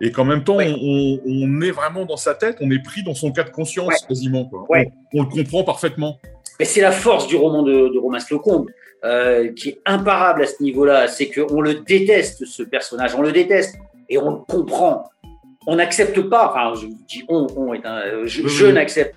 et 0.00 0.12
qu'en 0.12 0.24
même 0.24 0.44
temps, 0.44 0.58
on, 0.58 1.20
on, 1.26 1.60
est 1.60 1.72
vraiment 1.72 2.04
dans 2.04 2.16
sa 2.16 2.34
tête, 2.34 2.58
on 2.60 2.70
est 2.70 2.82
pris 2.82 3.02
dans 3.02 3.14
son 3.14 3.32
cas 3.32 3.42
de 3.42 3.50
conscience 3.50 3.88
ouais. 3.88 4.06
quasiment. 4.06 4.44
Quoi. 4.44 4.64
Ouais. 4.68 4.92
On, 5.12 5.20
on, 5.20 5.24
le 5.24 5.30
comprend 5.30 5.64
parfaitement. 5.64 6.18
Mais 6.58 6.64
c'est 6.64 6.80
la 6.80 6.92
force 6.92 7.26
du 7.26 7.36
roman 7.36 7.62
de, 7.62 7.88
de 7.88 7.98
Romain 7.98 8.20
Slocombe. 8.20 8.70
Euh, 9.04 9.52
qui 9.52 9.68
est 9.68 9.80
imparable 9.86 10.42
à 10.42 10.46
ce 10.46 10.60
niveau-là, 10.60 11.06
c'est 11.06 11.30
qu'on 11.30 11.60
le 11.60 11.74
déteste, 11.74 12.44
ce 12.44 12.64
personnage, 12.64 13.14
on 13.14 13.22
le 13.22 13.30
déteste, 13.30 13.76
et 14.08 14.18
on 14.18 14.30
le 14.30 14.38
comprend. 14.38 15.04
On 15.68 15.76
n'accepte 15.76 16.20
pas, 16.22 16.50
enfin, 16.50 16.74
je 16.74 16.88
dis 17.06 17.24
on, 17.28 17.46
on 17.56 17.74
est 17.74 17.86
un, 17.86 18.24
je, 18.24 18.42
oui, 18.42 18.48
je 18.48 18.66
n'accepte 18.66 19.14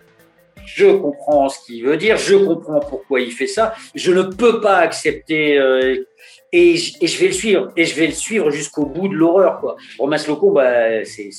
je 0.66 0.86
comprends 0.86 1.50
ce 1.50 1.66
qu'il 1.66 1.84
veut 1.84 1.98
dire, 1.98 2.18
je 2.18 2.36
comprends 2.36 2.80
pourquoi 2.80 3.22
il 3.22 3.32
fait 3.32 3.48
ça, 3.48 3.74
je 3.96 4.12
ne 4.12 4.22
peux 4.22 4.62
pas 4.62 4.78
accepter 4.78 5.58
euh, 5.58 6.06
et, 6.52 6.76
et, 7.02 7.08
je 7.08 7.20
vais 7.20 7.28
le 7.28 7.34
suivre 7.34 7.72
et 7.78 7.86
je 7.86 7.96
vais 7.96 8.08
le 8.08 8.14
suivre 8.14 8.52
jusqu'au 8.52 8.86
bout 8.86 9.08
de 9.08 9.16
l'horreur 9.16 9.60
quoi. 9.60 9.78
Romain 9.98 10.18
Slocum, 10.18 10.54
bah, 10.54 11.04
c'est 11.06 11.32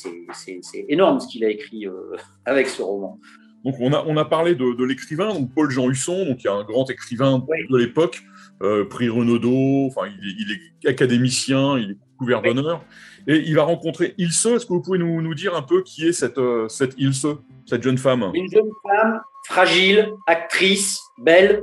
énorme 0.89 1.21
ce 1.21 1.29
qu'il 1.29 1.45
a 1.45 1.49
écrit 1.49 1.87
euh, 1.87 2.17
avec 2.45 2.69
ce 2.69 2.83
roman. 2.83 3.19
Donc 3.65 3.77
on 3.81 3.93
a, 3.93 4.05
on 4.07 4.17
a 4.17 4.25
parlé 4.25 4.55
de, 4.55 4.75
de 4.75 4.85
l'écrivain, 4.85 5.33
donc 5.33 5.55
Paul 5.55 5.71
Jean 5.71 5.89
Husson, 5.89 6.27
donc 6.27 6.43
il 6.43 6.47
y 6.47 6.49
a 6.49 6.55
un 6.55 6.65
grand 6.65 6.89
écrivain 6.91 7.45
oui. 7.49 7.59
de 7.71 7.77
l'époque, 7.77 8.23
euh, 8.63 8.85
prix 8.85 9.09
Renaudot, 9.09 9.87
enfin 9.87 10.09
il 10.09 10.29
est, 10.29 10.35
il 10.39 10.53
est, 10.53 10.89
académicien, 10.89 11.79
il 11.79 11.93
est 11.93 11.97
couvert 12.19 12.43
oui. 12.43 12.55
d'honneur, 12.55 12.85
et 13.29 13.37
il 13.37 13.55
va 13.55 13.63
rencontrer 13.63 14.15
Ilse. 14.19 14.47
Est-ce 14.47 14.67
que 14.67 14.73
vous 14.73 14.83
pouvez 14.83 14.99
nous, 14.99 15.23
nous, 15.23 15.35
dire 15.35 15.55
un 15.55 15.63
peu 15.63 15.83
qui 15.83 16.07
est 16.07 16.13
cette, 16.13 16.39
euh, 16.39 16.69
cette 16.69 16.95
Ilse, 16.99 17.27
cette 17.67 17.83
jeune 17.83 17.99
femme? 17.99 18.31
Une 18.35 18.51
jeune 18.51 18.71
femme 18.83 19.21
fragile, 19.47 20.11
actrice, 20.27 21.01
belle, 21.19 21.63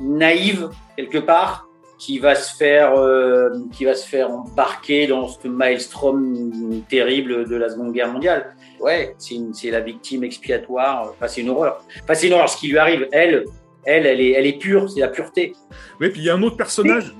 naïve 0.00 0.68
quelque 0.96 1.18
part, 1.18 1.66
qui 2.00 2.18
va 2.18 2.34
se 2.34 2.56
faire, 2.56 2.94
euh, 2.96 3.50
qui 3.72 3.84
va 3.84 3.94
se 3.94 4.08
faire 4.08 4.30
embarquer 4.30 5.06
dans 5.06 5.28
ce 5.28 5.46
maelstrom 5.46 6.82
terrible 6.88 7.46
de 7.46 7.56
la 7.56 7.68
Seconde 7.68 7.92
Guerre 7.92 8.10
mondiale. 8.10 8.56
Ouais, 8.80 9.14
c'est 9.18 9.70
la 9.70 9.80
victime 9.80 10.24
expiatoire. 10.24 11.10
Enfin, 11.10 11.28
c'est 11.28 11.42
une 11.42 11.50
horreur. 11.50 11.84
Enfin, 12.02 12.14
c'est 12.14 12.28
une 12.28 12.32
horreur 12.32 12.48
ce 12.48 12.56
qui 12.56 12.68
lui 12.68 12.78
arrive. 12.78 13.06
Elle, 13.12 13.44
Elle, 13.84 14.06
elle 14.06 14.20
est, 14.20 14.32
elle 14.32 14.46
est 14.46 14.58
pure, 14.58 14.90
c'est 14.90 15.00
la 15.00 15.08
pureté. 15.08 15.54
Oui, 16.00 16.10
puis 16.10 16.20
il 16.20 16.24
y 16.24 16.30
a 16.30 16.34
un 16.34 16.42
autre 16.42 16.56
personnage. 16.56 17.14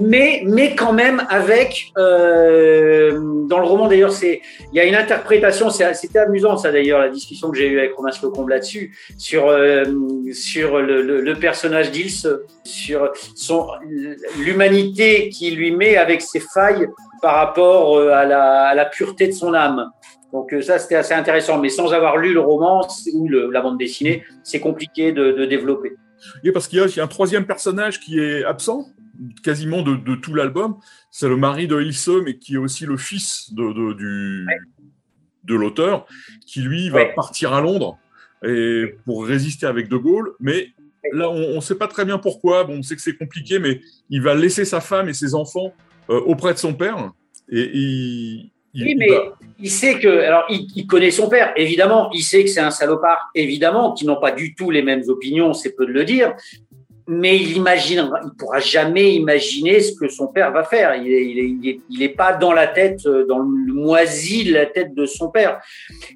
Mais, 0.00 0.42
mais, 0.44 0.74
quand 0.74 0.92
même, 0.92 1.26
avec. 1.28 1.92
Euh, 1.98 3.20
dans 3.46 3.58
le 3.58 3.66
roman, 3.66 3.88
d'ailleurs, 3.88 4.12
il 4.22 4.40
y 4.72 4.80
a 4.80 4.84
une 4.84 4.94
interprétation, 4.94 5.70
c'était 5.70 6.18
amusant, 6.18 6.56
ça 6.56 6.72
d'ailleurs, 6.72 7.00
la 7.00 7.08
discussion 7.08 7.50
que 7.50 7.58
j'ai 7.58 7.68
eue 7.68 7.78
avec 7.78 7.94
Romain 7.94 8.12
Slocombe 8.12 8.48
là-dessus, 8.48 8.96
sur, 9.18 9.48
euh, 9.48 9.84
sur 10.32 10.80
le, 10.80 11.34
personnage 11.34 11.90
d'Ils, 11.90 12.26
sur 12.64 13.78
l'humanité 14.38 15.28
qu'il 15.28 15.56
lui 15.56 15.72
met 15.72 15.96
avec 15.96 16.22
ses 16.22 16.40
failles 16.40 16.88
par 17.20 17.36
rapport 17.36 17.98
euh, 17.98 18.10
à 18.10 18.24
la, 18.24 18.64
à 18.64 18.74
la 18.74 18.84
pureté 18.84 19.26
de 19.26 19.32
son 19.32 19.54
âme. 19.54 19.90
Donc 20.34 20.52
euh, 20.52 20.60
ça, 20.60 20.78
c'était 20.78 20.96
assez 20.96 21.14
intéressant. 21.14 21.58
Mais 21.60 21.70
sans 21.70 21.94
avoir 21.94 22.18
lu 22.18 22.34
le 22.34 22.40
roman 22.40 22.86
ou 23.14 23.28
la 23.28 23.62
bande 23.62 23.78
dessinée, 23.78 24.24
c'est 24.42 24.60
compliqué 24.60 25.12
de, 25.12 25.46
développer. 25.46 25.92
Oui, 26.42 26.50
parce 26.52 26.68
qu'il 26.68 26.78
y, 26.78 27.00
a 27.00 27.04
un 27.04 27.06
troisième 27.06 27.46
personnage 27.46 28.00
qui 28.00 28.18
est 28.18 28.44
absent 28.44 28.88
quasiment 29.44 29.82
de, 29.82 30.14
tout 30.16 30.34
l'album. 30.34 30.76
C'est 31.10 31.28
le 31.28 31.36
mari 31.36 31.68
de 31.68 31.80
Ilse, 31.80 32.10
mais 32.24 32.36
qui 32.36 32.54
est 32.54 32.58
aussi 32.58 32.84
le 32.84 32.96
fils 32.96 33.54
de, 33.54 33.92
du, 33.92 34.46
de 35.44 35.54
l'auteur, 35.54 36.06
qui 36.46 36.60
lui 36.60 36.90
va 36.90 37.04
partir 37.06 37.52
à 37.52 37.60
Londres 37.60 37.96
et 38.44 38.96
pour 39.04 39.24
résister 39.24 39.66
avec 39.66 39.88
De 39.88 39.96
Gaulle. 39.96 40.32
Mais 40.40 40.68
là, 41.12 41.30
on 41.30 41.54
ne 41.54 41.60
sait 41.60 41.76
pas 41.76 41.86
très 41.86 42.04
bien 42.04 42.18
pourquoi. 42.18 42.64
Bon, 42.64 42.78
on 42.78 42.82
sait 42.82 42.96
que 42.96 43.02
c'est 43.02 43.16
compliqué, 43.16 43.60
mais 43.60 43.80
il 44.10 44.20
va 44.20 44.34
laisser 44.34 44.64
sa 44.64 44.80
femme 44.80 45.08
et 45.08 45.14
ses 45.14 45.34
enfants 45.34 45.72
euh, 46.10 46.20
auprès 46.22 46.52
de 46.54 46.58
son 46.58 46.74
père. 46.74 47.12
Et, 47.50 48.50
il, 48.74 48.84
oui, 48.84 48.94
mais 48.96 49.08
il 49.60 49.70
sait 49.70 49.98
que, 49.98 50.08
alors, 50.08 50.44
il, 50.50 50.86
connaît 50.86 51.10
son 51.10 51.28
père, 51.28 51.52
évidemment. 51.56 52.10
Il 52.12 52.22
sait 52.22 52.44
que 52.44 52.50
c'est 52.50 52.60
un 52.60 52.70
salopard, 52.70 53.30
évidemment, 53.34 53.92
qui 53.92 54.04
n'ont 54.04 54.20
pas 54.20 54.32
du 54.32 54.54
tout 54.54 54.70
les 54.70 54.82
mêmes 54.82 55.02
opinions, 55.08 55.52
c'est 55.52 55.74
peu 55.74 55.86
de 55.86 55.92
le 55.92 56.04
dire. 56.04 56.34
Mais 57.06 57.36
il 57.36 57.56
imagine, 57.56 58.10
il 58.24 58.30
pourra 58.38 58.60
jamais 58.60 59.14
imaginer 59.14 59.80
ce 59.80 59.92
que 59.94 60.08
son 60.08 60.28
père 60.28 60.52
va 60.52 60.64
faire. 60.64 60.94
Il 60.96 61.12
est, 61.12 61.80
il 61.90 62.02
est, 62.02 62.08
pas 62.08 62.32
dans 62.32 62.52
la 62.52 62.66
tête, 62.66 63.06
dans 63.28 63.40
le 63.40 63.74
moisi 63.74 64.44
de 64.44 64.54
la 64.54 64.64
tête 64.64 64.94
de 64.94 65.04
son 65.04 65.28
père. 65.30 65.60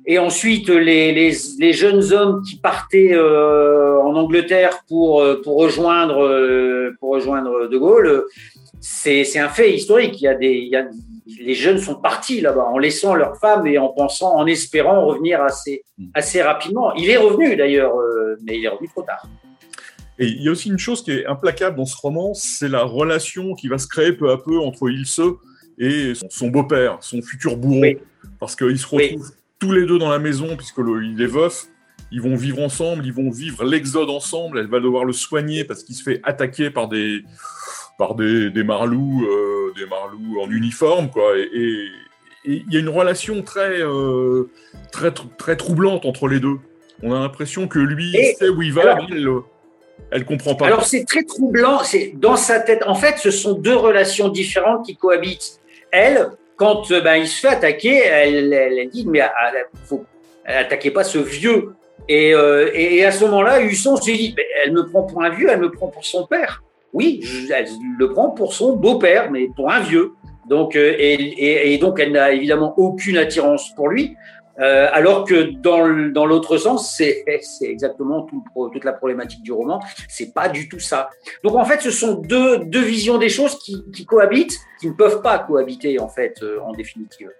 Et 0.07 0.19
ensuite, 0.19 0.71
les, 0.71 1.12
les, 1.12 1.37
les 1.59 1.73
jeunes 1.75 2.12
hommes 2.12 2.43
qui 2.43 2.57
partaient 2.57 3.12
euh, 3.12 4.00
en 4.00 4.15
Angleterre 4.17 4.81
pour 4.88 5.23
pour 5.45 5.59
rejoindre 5.59 6.95
pour 6.99 7.11
rejoindre 7.11 7.69
De 7.69 7.77
Gaulle, 7.77 8.25
c'est 8.81 9.38
un 9.38 9.50
fait 9.50 9.75
historique. 9.75 10.21
Il 10.23 10.25
y 10.25 10.29
a 10.29 10.35
des, 10.35 10.53
il 10.53 10.69
y 10.69 10.77
a, 10.77 10.87
les 11.40 11.54
jeunes 11.54 11.78
sont 11.78 11.97
partis 11.97 12.40
là-bas 12.40 12.64
en 12.64 12.78
laissant 12.78 13.14
leurs 13.14 13.37
femmes 13.37 13.66
et 13.66 13.78
en 13.78 13.88
pensant, 13.88 14.35
en 14.35 14.47
espérant 14.47 15.04
revenir 15.06 15.42
assez, 15.42 15.85
mm. 15.99 16.06
assez 16.14 16.42
rapidement. 16.42 16.94
Il 16.94 17.11
est 17.11 17.16
revenu 17.16 17.56
d'ailleurs, 17.56 17.97
euh, 17.97 18.37
mais 18.42 18.58
il 18.58 18.64
est 18.64 18.68
revenu 18.68 18.88
trop 18.88 19.02
tard. 19.02 19.26
Et 20.18 20.26
il 20.26 20.42
y 20.42 20.49
a 20.49 20.50
aussi 20.50 20.68
une 20.68 20.78
chose 20.78 21.04
qui 21.04 21.12
est 21.12 21.26
implacable 21.26 21.76
dans 21.76 21.85
ce 21.85 21.97
roman, 21.97 22.35
c'est 22.35 22.68
la 22.68 22.82
relation 22.82 23.54
qui 23.54 23.68
va 23.68 23.78
se 23.78 23.87
créer 23.87 24.12
peu 24.12 24.30
à 24.30 24.38
peu 24.38 24.58
entre 24.58 24.90
Ilse 24.90 25.20
et 25.78 26.12
son, 26.28 26.49
beau-père, 26.49 26.99
son 27.00 27.23
futur 27.23 27.56
bourreau, 27.56 27.85
parce 28.40 28.56
qu'ils 28.56 28.78
se 28.78 28.87
retrouvent 28.87 29.30
tous 29.61 29.73
les 29.73 29.87
deux 29.87 29.99
dans 29.99 30.11
la 30.11 30.18
maison 30.18 30.56
puisque 30.56 30.78
il 30.78 31.20
est 31.23 31.26
veuf. 31.26 31.66
Ils 32.11 32.23
vont 32.23 32.37
vivre 32.37 32.61
ensemble, 32.61 33.04
ils 33.04 33.12
vont 33.12 33.30
vivre 33.30 33.64
l'exode 33.64 34.08
ensemble. 34.08 34.58
Elle 34.58 34.68
va 34.68 34.80
devoir 34.80 35.04
le 35.04 35.12
soigner 35.12 35.64
parce 35.64 35.85
qu'il 35.85 35.94
se 35.94 36.02
fait 36.02 36.20
attaquer 36.25 36.70
par 36.70 36.88
des 36.88 37.23
par 37.99 38.14
des, 38.14 38.50
des 38.50 38.62
marlous, 38.62 39.26
euh, 39.26 39.75
des 39.76 39.87
marlous 39.87 40.40
en 40.40 40.50
uniforme, 40.50 41.11
quoi. 41.11 41.37
Et 41.37 41.88
il 42.45 42.73
y 42.73 42.76
a 42.76 42.81
une 42.81 42.88
relation 42.88 43.43
très, 43.43 43.81
euh, 43.81 44.49
très, 44.93 45.12
très 45.37 45.57
troublante 45.57 46.07
entre 46.07 46.28
les 46.28 46.40
deux. 46.40 46.57
On 47.02 47.12
a 47.12 47.19
l'impression 47.19 47.69
que 47.69 47.78
lui 47.78 48.17
sait 48.38 48.49
où 48.49 48.62
il 48.62 48.73
va, 48.73 48.95
mais 48.95 49.02
elle, 49.11 49.28
elle 50.12 50.25
comprend 50.25 50.55
pas. 50.55 50.67
Alors 50.67 50.85
c'est 50.85 51.05
très 51.05 51.25
troublant. 51.25 51.81
C'est 51.83 52.14
dans 52.14 52.37
sa 52.37 52.61
tête. 52.61 52.83
En 52.87 52.95
fait, 52.95 53.19
ce 53.19 53.31
sont 53.31 53.52
deux 53.52 53.76
relations 53.76 54.28
différentes 54.28 54.87
qui 54.87 54.97
cohabitent. 54.97 55.61
Elle, 55.90 56.31
quand 56.57 56.90
ben, 56.90 57.17
il 57.17 57.28
se 57.28 57.40
fait 57.40 57.49
attaquer, 57.55 57.99
elle, 57.99 58.52
elle, 58.52 58.88
dit 58.90 59.07
mais 59.07 59.21
ah, 59.21 59.52
faut 59.85 60.07
attaquez 60.47 60.90
pas 60.90 61.05
ce 61.05 61.19
vieux. 61.19 61.75
Et, 62.09 62.33
euh, 62.33 62.71
et, 62.73 63.05
à 63.05 63.12
ce 63.12 63.25
moment-là, 63.26 63.61
Husson 63.61 63.97
se 63.97 64.05
dit, 64.05 64.35
elle 64.64 64.73
me 64.73 64.88
prend 64.88 65.02
pour 65.02 65.23
un 65.23 65.28
vieux, 65.28 65.49
elle 65.50 65.61
me 65.61 65.71
prend 65.71 65.88
pour 65.88 66.07
son 66.07 66.26
père. 66.26 66.62
Oui, 66.92 67.23
elle 67.54 67.66
le 67.99 68.12
prend 68.12 68.30
pour 68.30 68.54
son 68.54 68.76
beau-père, 68.76 69.30
mais 69.30 69.49
pour 69.54 69.71
un 69.71 69.80
vieux. 69.80 70.12
Donc, 70.49 70.76
euh, 70.76 70.95
et, 70.99 71.76
donc, 71.78 72.00
elle 72.00 72.12
n'a 72.12 72.33
évidemment 72.33 72.75
aucune 72.78 73.18
attirance 73.18 73.75
pour 73.75 73.88
lui. 73.88 74.16
Euh, 74.61 74.88
alors 74.92 75.25
que 75.25 75.52
dans, 75.52 75.87
l'autre 76.26 76.57
sens, 76.57 76.97
c'est 76.97 77.25
exactement 77.62 78.23
tout, 78.23 78.42
toute 78.73 78.85
la 78.85 78.92
problématique 78.92 79.42
du 79.42 79.52
roman. 79.52 79.80
C'est 80.09 80.35
pas 80.35 80.49
du 80.49 80.68
tout 80.68 80.80
ça. 80.80 81.11
Donc 81.45 81.54
en 81.54 81.64
fait, 81.64 81.80
ce 81.80 81.92
sont 81.92 82.14
deux, 82.14 82.59
deux 82.64 82.83
visions 82.83 83.18
des 83.18 83.28
choses 83.28 83.57
qui, 83.61 83.85
qui, 83.92 84.04
cohabitent, 84.04 84.59
qui 84.80 84.88
ne 84.88 84.95
peuvent 84.95 85.23
pas 85.23 85.38
cohabiter 85.38 86.00
en 86.00 86.09
fait, 86.09 86.42
euh, 86.42 86.59
en 86.61 86.73
définitive. 86.73 87.30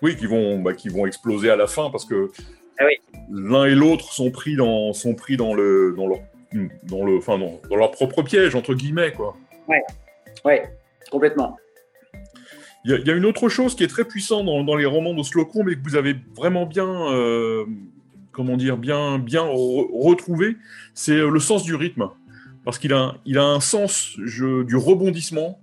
Oui, 0.00 0.16
qui 0.16 0.24
vont, 0.24 0.58
bah, 0.60 0.72
qui 0.72 0.88
vont 0.88 1.04
exploser 1.04 1.50
à 1.50 1.56
la 1.56 1.66
fin 1.66 1.90
parce 1.90 2.06
que 2.06 2.30
ah 2.78 2.84
l'un 3.30 3.64
et 3.66 3.74
l'autre 3.74 4.12
sont 4.12 4.30
pris 4.30 4.56
dans, 4.56 4.92
sont 4.92 5.14
pris 5.14 5.36
dans 5.36 5.52
le, 5.52 5.92
dans 5.96 6.06
leur 6.06 6.20
dans, 6.84 7.04
le, 7.04 7.18
enfin, 7.18 7.38
dans, 7.38 7.60
dans, 7.68 7.76
leur 7.76 7.90
propre 7.90 8.22
piège, 8.22 8.54
entre 8.54 8.74
guillemets. 8.74 9.12
Quoi. 9.12 9.36
Ouais, 9.68 9.82
ouais, 10.44 10.70
complètement. 11.10 11.56
Il 12.84 13.06
y, 13.06 13.10
a 13.10 13.14
une 13.14 13.26
autre 13.26 13.48
chose 13.48 13.74
qui 13.74 13.84
est 13.84 13.88
très 13.88 14.04
puissante 14.04 14.46
dans, 14.46 14.64
dans 14.64 14.76
les 14.76 14.86
romans 14.86 15.12
de 15.12 15.22
Slocum 15.22 15.66
mais 15.66 15.74
que 15.74 15.82
vous 15.82 15.96
avez 15.96 16.16
vraiment 16.34 16.64
bien, 16.64 17.12
euh, 17.12 17.66
comment 18.32 18.56
dire, 18.56 18.78
bien, 18.78 19.18
bien 19.18 19.42
retrouvé, 19.42 20.56
c'est 20.94 21.12
euh, 21.12 21.28
le 21.28 21.40
sens 21.40 21.64
du 21.64 21.74
rythme. 21.74 22.08
Parce 22.64 22.78
qu'il 22.78 22.92
a, 22.92 23.16
il 23.26 23.36
a 23.36 23.44
un 23.44 23.60
sens 23.60 24.16
je, 24.24 24.62
du 24.62 24.76
rebondissement 24.76 25.60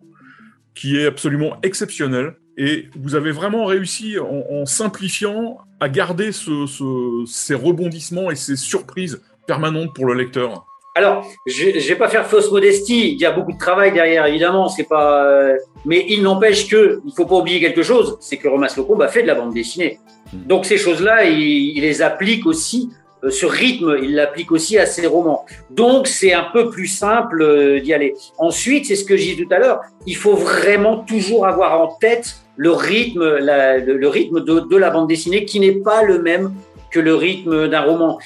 qui 0.75 0.97
est 0.97 1.05
absolument 1.05 1.57
exceptionnel. 1.63 2.35
Et 2.57 2.89
vous 2.95 3.15
avez 3.15 3.31
vraiment 3.31 3.65
réussi, 3.65 4.17
en, 4.19 4.65
simplifiant, 4.65 5.57
à 5.79 5.89
garder 5.89 6.31
ce, 6.31 6.65
ce, 6.67 7.23
ces 7.27 7.55
rebondissements 7.55 8.29
et 8.29 8.35
ces 8.35 8.55
surprises 8.55 9.21
permanentes 9.45 9.93
pour 9.93 10.05
le 10.05 10.13
lecteur. 10.13 10.65
Alors, 10.97 11.27
je 11.45 11.65
ne 11.65 11.79
vais 11.79 11.95
pas 11.95 12.07
faire 12.07 12.25
fausse 12.25 12.49
modestie. 12.49 13.11
Il 13.11 13.19
y 13.19 13.25
a 13.25 13.31
beaucoup 13.31 13.51
de 13.51 13.57
travail 13.57 13.91
derrière, 13.91 14.25
évidemment. 14.27 14.69
C'est 14.69 14.85
pas, 14.85 15.25
euh, 15.25 15.57
mais 15.83 16.05
il 16.07 16.23
n'empêche 16.23 16.69
que 16.69 17.01
il 17.05 17.13
faut 17.13 17.25
pas 17.25 17.35
oublier 17.35 17.59
quelque 17.59 17.83
chose, 17.83 18.17
c'est 18.21 18.37
que 18.37 18.47
Romas 18.47 18.73
Locombe 18.77 19.01
a 19.01 19.09
fait 19.09 19.21
de 19.21 19.27
la 19.27 19.35
bande 19.35 19.53
dessinée. 19.53 19.99
Hmm. 20.31 20.47
Donc 20.47 20.65
ces 20.65 20.77
choses-là, 20.77 21.25
il, 21.25 21.81
les 21.81 22.01
applique 22.01 22.45
aussi. 22.45 22.91
Euh, 23.25 23.29
ce 23.29 23.45
rythme, 23.45 23.97
il 24.01 24.15
l'applique 24.15 24.53
aussi 24.53 24.77
à 24.77 24.85
ses 24.85 25.05
romans. 25.05 25.45
Donc 25.69 26.07
c'est 26.07 26.31
un 26.31 26.47
peu 26.53 26.69
plus 26.69 26.87
simple 26.87 27.41
euh, 27.41 27.81
d'y 27.81 27.93
aller. 27.93 28.13
Ensuite, 28.37 28.85
c'est 28.85 28.95
ce 28.95 29.03
que 29.03 29.17
j'ai 29.17 29.35
dit 29.35 29.45
tout 29.45 29.53
à 29.53 29.59
l'heure. 29.59 29.81
Il 30.05 30.15
faut 30.15 30.35
vraiment 30.35 30.99
toujours 30.99 31.45
avoir 31.45 31.81
en 31.81 31.87
tête 31.99 32.37
le 32.55 32.71
rythme, 32.71 33.21
le, 33.21 34.07
rythme 34.07 34.39
de, 34.39 34.77
la 34.77 34.91
bande 34.91 35.09
dessinée 35.09 35.43
qui 35.43 35.59
n'est 35.59 35.73
pas 35.73 36.03
le 36.03 36.21
même 36.21 36.53
que 36.89 37.01
le 37.01 37.15
rythme 37.15 37.67
d'un 37.67 37.81
roman. 37.81 38.17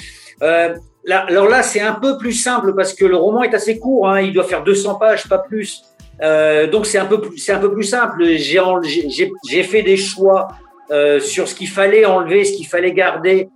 Euh, 0.43 0.75
alors 1.08 1.48
là, 1.48 1.63
c'est 1.63 1.79
un 1.79 1.94
peu 1.94 2.18
plus 2.18 2.34
simple 2.34 2.74
parce 2.75 2.94
que 2.94 3.06
le 3.06 3.15
roman 3.15 3.44
est 3.44 3.53
assez 3.53 3.79
court. 3.79 4.10
Hein, 4.10 4.22
il 4.22 4.34
doit 4.34 4.44
faire 4.44 4.63
200 4.63 4.96
pages, 4.96 5.27
pas 5.27 5.39
plus. 5.39 5.84
Euh, 6.22 6.68
donc 6.68 6.86
c'est 6.86 6.98
un 6.98 7.06
peu 7.06 7.22
plus 7.22 7.84
simple. 7.84 8.25
J'ai 8.25 9.63
fait 9.63 9.82
des 9.82 9.98
choix 9.98 10.50
euh, 10.91 11.20
sur 11.20 11.48
ce 11.48 11.56
qu'il 11.56 11.70
fallait 11.70 12.06
enlever, 12.06 12.44
ce 12.46 12.53
qu'il 12.53 12.68
fallait 12.68 12.94
garder. 12.94 13.50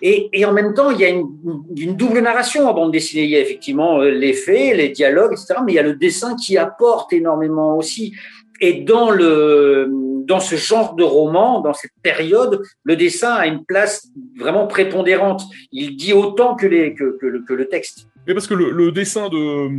Et, 0.00 0.30
et, 0.32 0.44
en 0.44 0.52
même 0.52 0.74
temps, 0.74 0.92
il 0.92 1.00
y 1.00 1.04
a 1.04 1.08
une, 1.08 1.26
une, 1.76 1.96
double 1.96 2.20
narration 2.20 2.68
en 2.68 2.72
bande 2.72 2.92
dessinée. 2.92 3.24
Il 3.24 3.30
y 3.30 3.36
a 3.36 3.40
effectivement 3.40 4.00
euh, 4.00 4.10
les 4.10 4.32
faits, 4.32 4.76
les 4.76 4.90
dialogues, 4.90 5.32
etc. 5.32 5.54
Mais 5.66 5.72
il 5.72 5.74
y 5.74 5.80
a 5.80 5.82
le 5.82 5.94
dessin 5.94 6.36
qui 6.36 6.56
apporte 6.56 7.12
énormément 7.12 7.76
aussi. 7.76 8.14
Et 8.60 8.74
dans, 8.74 9.10
le, 9.10 9.90
dans 10.28 10.40
ce 10.40 10.56
genre 10.56 10.94
de 10.94 11.02
roman, 11.02 11.60
dans 11.60 11.72
cette 11.72 11.92
période, 12.02 12.62
le 12.84 12.96
dessin 12.96 13.32
a 13.32 13.46
une 13.46 13.64
place 13.64 14.08
vraiment 14.38 14.66
prépondérante. 14.66 15.42
Il 15.72 15.96
dit 15.96 16.12
autant 16.12 16.54
que, 16.54 16.66
les, 16.66 16.94
que, 16.94 17.16
que, 17.18 17.26
le, 17.26 17.42
que 17.42 17.54
le, 17.54 17.66
texte. 17.66 18.08
Mais 18.26 18.34
parce 18.34 18.46
que 18.46 18.54
le, 18.54 18.70
le 18.70 18.92
dessin 18.92 19.28
de. 19.30 19.70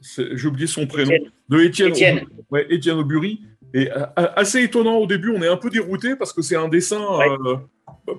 J'ai 0.00 0.46
oublié 0.46 0.66
son 0.66 0.86
prénom. 0.86 1.14
De 1.48 1.60
Étienne, 1.60 1.88
Étienne. 1.88 2.24
Ouais, 2.50 2.66
Étienne 2.70 2.98
Aubury. 2.98 3.40
est 3.72 3.90
assez 4.16 4.62
étonnant 4.62 4.96
au 4.96 5.06
début. 5.06 5.30
On 5.30 5.42
est 5.42 5.48
un 5.48 5.56
peu 5.56 5.70
dérouté 5.70 6.14
parce 6.14 6.32
que 6.32 6.40
c'est 6.40 6.56
un 6.56 6.68
dessin 6.68 7.02
euh, 7.42 7.56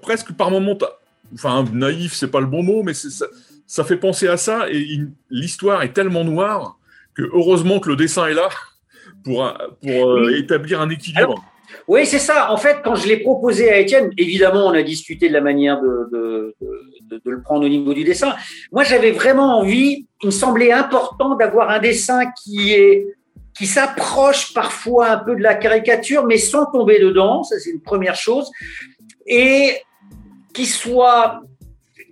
presque 0.02 0.34
par 0.34 0.52
moments. 0.52 0.78
Enfin, 1.34 1.64
naïf, 1.72 2.14
c'est 2.14 2.30
pas 2.30 2.42
le 2.42 2.48
bon 2.48 2.64
mot, 2.64 2.84
mais 2.84 2.94
ça, 2.94 3.28
ça, 3.66 3.84
fait 3.84 3.98
penser 3.98 4.28
à 4.28 4.38
ça. 4.38 4.70
Et 4.70 5.00
l'histoire 5.30 5.84
est 5.84 5.94
tellement 5.94 6.24
noire 6.26 6.78
que 7.14 7.24
heureusement 7.34 7.80
que 7.80 7.90
le 7.90 7.96
dessin 7.96 8.28
est 8.28 8.34
là 8.34 8.50
pour, 9.26 9.54
pour 9.82 10.10
euh, 10.10 10.38
établir 10.38 10.80
un 10.80 10.90
équilibre. 10.90 11.44
oui, 11.88 12.06
c'est 12.06 12.20
ça. 12.20 12.52
En 12.52 12.58
fait, 12.58 12.78
quand 12.84 12.96
je 12.96 13.08
l'ai 13.08 13.18
proposé 13.18 13.70
à 13.70 13.80
Étienne, 13.80 14.12
évidemment, 14.18 14.68
on 14.68 14.74
a 14.74 14.84
discuté 14.84 15.28
de 15.28 15.34
la 15.34 15.42
manière 15.42 15.82
de, 15.82 16.10
de, 16.14 16.56
de, 17.10 17.22
de 17.26 17.32
le 17.32 17.42
prendre 17.42 17.66
au 17.66 17.70
niveau 17.70 17.94
du 17.94 18.04
dessin. 18.04 18.36
Moi, 18.72 18.84
j'avais 18.84 19.12
vraiment 19.12 19.58
envie, 19.60 20.08
il 20.22 20.28
me 20.28 20.32
semblait 20.32 20.72
important 20.72 21.36
d'avoir 21.36 21.70
un 21.72 21.80
dessin 21.80 22.22
qui 22.42 22.74
est 22.74 23.08
qui 23.58 23.68
s'approche 23.68 24.54
parfois 24.54 25.12
un 25.12 25.18
peu 25.18 25.34
de 25.36 25.42
la 25.42 25.56
caricature, 25.56 26.26
mais 26.26 26.38
sans 26.38 26.66
tomber 26.66 27.00
dedans. 27.00 27.44
Ça, 27.44 27.58
c'est 27.58 27.70
une 27.70 27.82
première 27.82 28.16
chose. 28.16 28.52
Et 29.26 29.78
qui 30.54 30.66
soit 30.66 31.42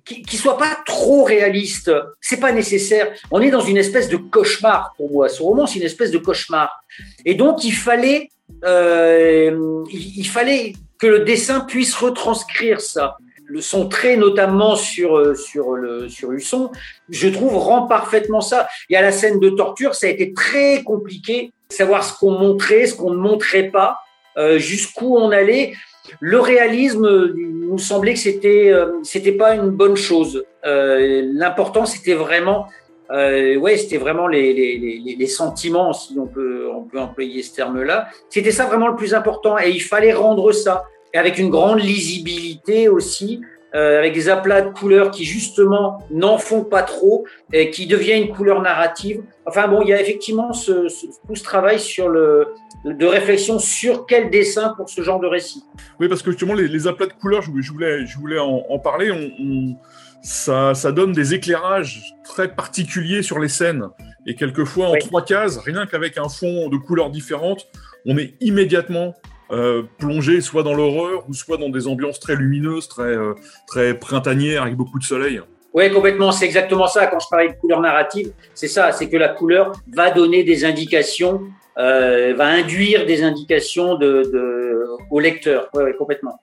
qui, 0.06 0.38
soit 0.38 0.58
pas 0.58 0.78
trop 0.86 1.24
réaliste. 1.24 1.92
C'est 2.20 2.40
pas 2.40 2.52
nécessaire. 2.52 3.14
On 3.32 3.42
est 3.42 3.52
dans 3.52 3.62
une 3.62 3.78
espèce 3.78 4.10
de 4.10 4.18
cauchemar 4.18 4.94
pour 4.98 5.12
moi. 5.12 5.30
Ce 5.30 5.42
roman, 5.42 5.66
c'est 5.66 5.80
une 5.80 5.86
espèce 5.86 6.12
de 6.12 6.18
cauchemar. 6.18 6.84
Et 7.26 7.36
donc, 7.36 7.64
il 7.64 7.74
fallait, 7.74 8.30
euh, 8.66 9.84
il, 9.92 10.28
fallait 10.28 10.74
que 11.00 11.08
le 11.08 11.20
dessin 11.20 11.62
puisse 11.62 11.96
retranscrire 11.96 12.82
ça. 12.82 13.18
Le, 13.46 13.62
son 13.62 13.88
trait, 13.88 14.18
notamment 14.18 14.76
sur, 14.76 15.18
euh, 15.18 15.36
sur, 15.36 15.74
le, 15.74 16.10
sur 16.10 16.32
Husson, 16.32 16.72
je 17.10 17.28
trouve, 17.28 17.58
rend 17.58 17.88
parfaitement 17.88 18.42
ça. 18.42 18.68
Il 18.90 18.94
y 18.94 18.96
a 18.96 19.02
la 19.02 19.12
scène 19.12 19.40
de 19.40 19.50
torture, 19.50 19.96
ça 19.96 20.08
a 20.08 20.10
été 20.10 20.34
très 20.34 20.82
compliqué, 20.84 21.52
savoir 21.70 22.04
ce 22.04 22.18
qu'on 22.18 22.32
montrait, 22.32 22.88
ce 22.88 22.96
qu'on 22.96 23.12
ne 23.12 23.18
montrait 23.20 23.70
pas, 23.70 24.00
euh, 24.38 24.58
jusqu'où 24.58 25.18
on 25.18 25.32
allait. 25.32 25.74
Le 26.20 26.40
réalisme 26.40 27.34
nous 27.36 27.78
semblait 27.78 28.14
que 28.14 28.20
c'était 28.20 28.72
euh, 28.72 29.00
c'était 29.04 29.32
pas 29.32 29.56
une 29.56 29.70
bonne 29.70 29.96
chose. 29.96 30.44
Euh, 30.66 31.24
L'important 31.34 31.86
c'était 31.86 32.14
vraiment 32.14 32.68
euh, 33.12 33.56
ouais 33.58 33.78
c'était 33.78 33.98
vraiment 33.98 34.28
les, 34.28 34.54
les, 34.54 35.16
les, 35.18 35.28
sentiments 35.28 35.94
si 35.94 36.18
on 36.18 36.26
peut 36.26 36.70
on 36.74 36.84
peut 36.84 37.00
employer 37.00 37.42
ce 37.42 37.56
terme-là. 37.56 38.08
C'était 38.30 38.52
ça 38.52 38.66
vraiment 38.66 38.88
le 38.88 38.96
plus 38.96 39.14
important 39.14 39.58
et 39.58 39.70
il 39.70 39.82
fallait 39.82 40.14
rendre 40.14 40.52
ça 40.52 40.86
et 41.14 41.18
avec 41.18 41.38
une 41.38 41.50
grande 41.50 41.80
lisibilité 41.80 42.90
aussi. 42.90 43.42
Euh, 43.76 43.98
avec 43.98 44.14
des 44.14 44.30
aplats 44.30 44.62
de 44.62 44.70
couleurs 44.70 45.10
qui 45.10 45.26
justement 45.26 45.98
n'en 46.12 46.38
font 46.38 46.64
pas 46.64 46.84
trop 46.84 47.26
et 47.52 47.72
qui 47.72 47.88
devient 47.88 48.12
une 48.12 48.30
couleur 48.30 48.62
narrative. 48.62 49.24
Enfin 49.48 49.68
bon, 49.68 49.82
il 49.82 49.88
y 49.88 49.94
a 49.94 50.00
effectivement 50.00 50.54
ce, 50.54 50.88
ce, 50.90 51.08
tout 51.28 51.34
ce 51.34 51.44
travail 51.44 51.80
sur 51.80 52.08
le, 52.08 52.50
de 52.86 53.06
réflexion 53.08 53.58
sur 53.58 54.06
quel 54.06 54.30
dessin 54.30 54.76
pour 54.78 54.90
ce 54.90 55.02
genre 55.02 55.20
de 55.20 55.26
récit. 55.26 55.64
Oui, 56.00 56.08
parce 56.08 56.22
que 56.22 56.30
justement, 56.30 56.54
les, 56.54 56.68
les 56.68 56.86
aplats 56.86 57.08
de 57.08 57.14
couleurs, 57.14 57.42
je, 57.42 57.50
voulais, 57.50 58.06
je 58.06 58.16
voulais 58.20 58.38
en, 58.38 58.78
parler, 58.78 59.12
on, 59.12 59.76
ça, 60.22 60.76
ça, 60.76 60.92
donne 60.92 61.12
des 61.12 61.34
éclairages 61.34 62.14
très 62.24 62.54
particuliers 62.54 63.24
sur 63.24 63.40
les 63.40 63.50
scènes. 63.50 63.88
Et 64.28 64.36
quelquefois, 64.36 64.90
en 64.90 64.98
trois 64.98 65.26
cases, 65.26 65.58
rien 65.58 65.88
qu'avec 65.88 66.20
un 66.20 66.30
fond 66.30 66.70
de 66.70 66.78
couleurs 66.78 67.10
différentes, 67.10 67.66
on 68.06 68.20
est 68.20 68.36
immédiatement 68.40 69.16
euh, 69.52 69.84
plongé 69.98 70.42
soit 70.42 70.64
dans 70.64 70.74
l'horreur 70.74 71.26
ou 71.30 71.34
soit 71.34 71.58
dans 71.58 71.70
des 71.70 71.88
ambiances 71.88 72.20
très 72.20 72.36
lumineuses, 72.36 72.88
très, 72.88 73.04
euh, 73.04 73.34
très 73.68 73.94
printanières 73.94 74.64
avec 74.64 74.76
beaucoup 74.76 75.00
de 75.00 75.04
soleil. 75.04 75.42
Oui, 75.74 75.92
complètement. 75.92 76.32
C'est 76.32 76.46
exactement 76.46 76.88
ça. 76.88 77.08
Quand 77.08 77.20
je 77.20 77.28
parlais 77.30 77.50
de 77.50 77.56
couleur 77.56 77.82
narrative, 77.82 78.32
c'est 78.54 78.68
ça. 78.68 78.92
C'est 78.92 79.10
que 79.10 79.18
la 79.18 79.30
couleur 79.30 79.74
va 79.92 80.12
donner 80.12 80.44
des 80.44 80.66
indications 80.66 81.42
euh, 81.78 82.36
va 82.36 82.46
induire 82.46 83.06
des 83.06 83.24
indications 83.24 83.96
de, 83.96 84.24
de 84.32 84.86
au 85.10 85.20
lecteur. 85.20 85.70
Oui, 85.74 85.84
ouais, 85.84 85.96
complètement. 85.96 86.40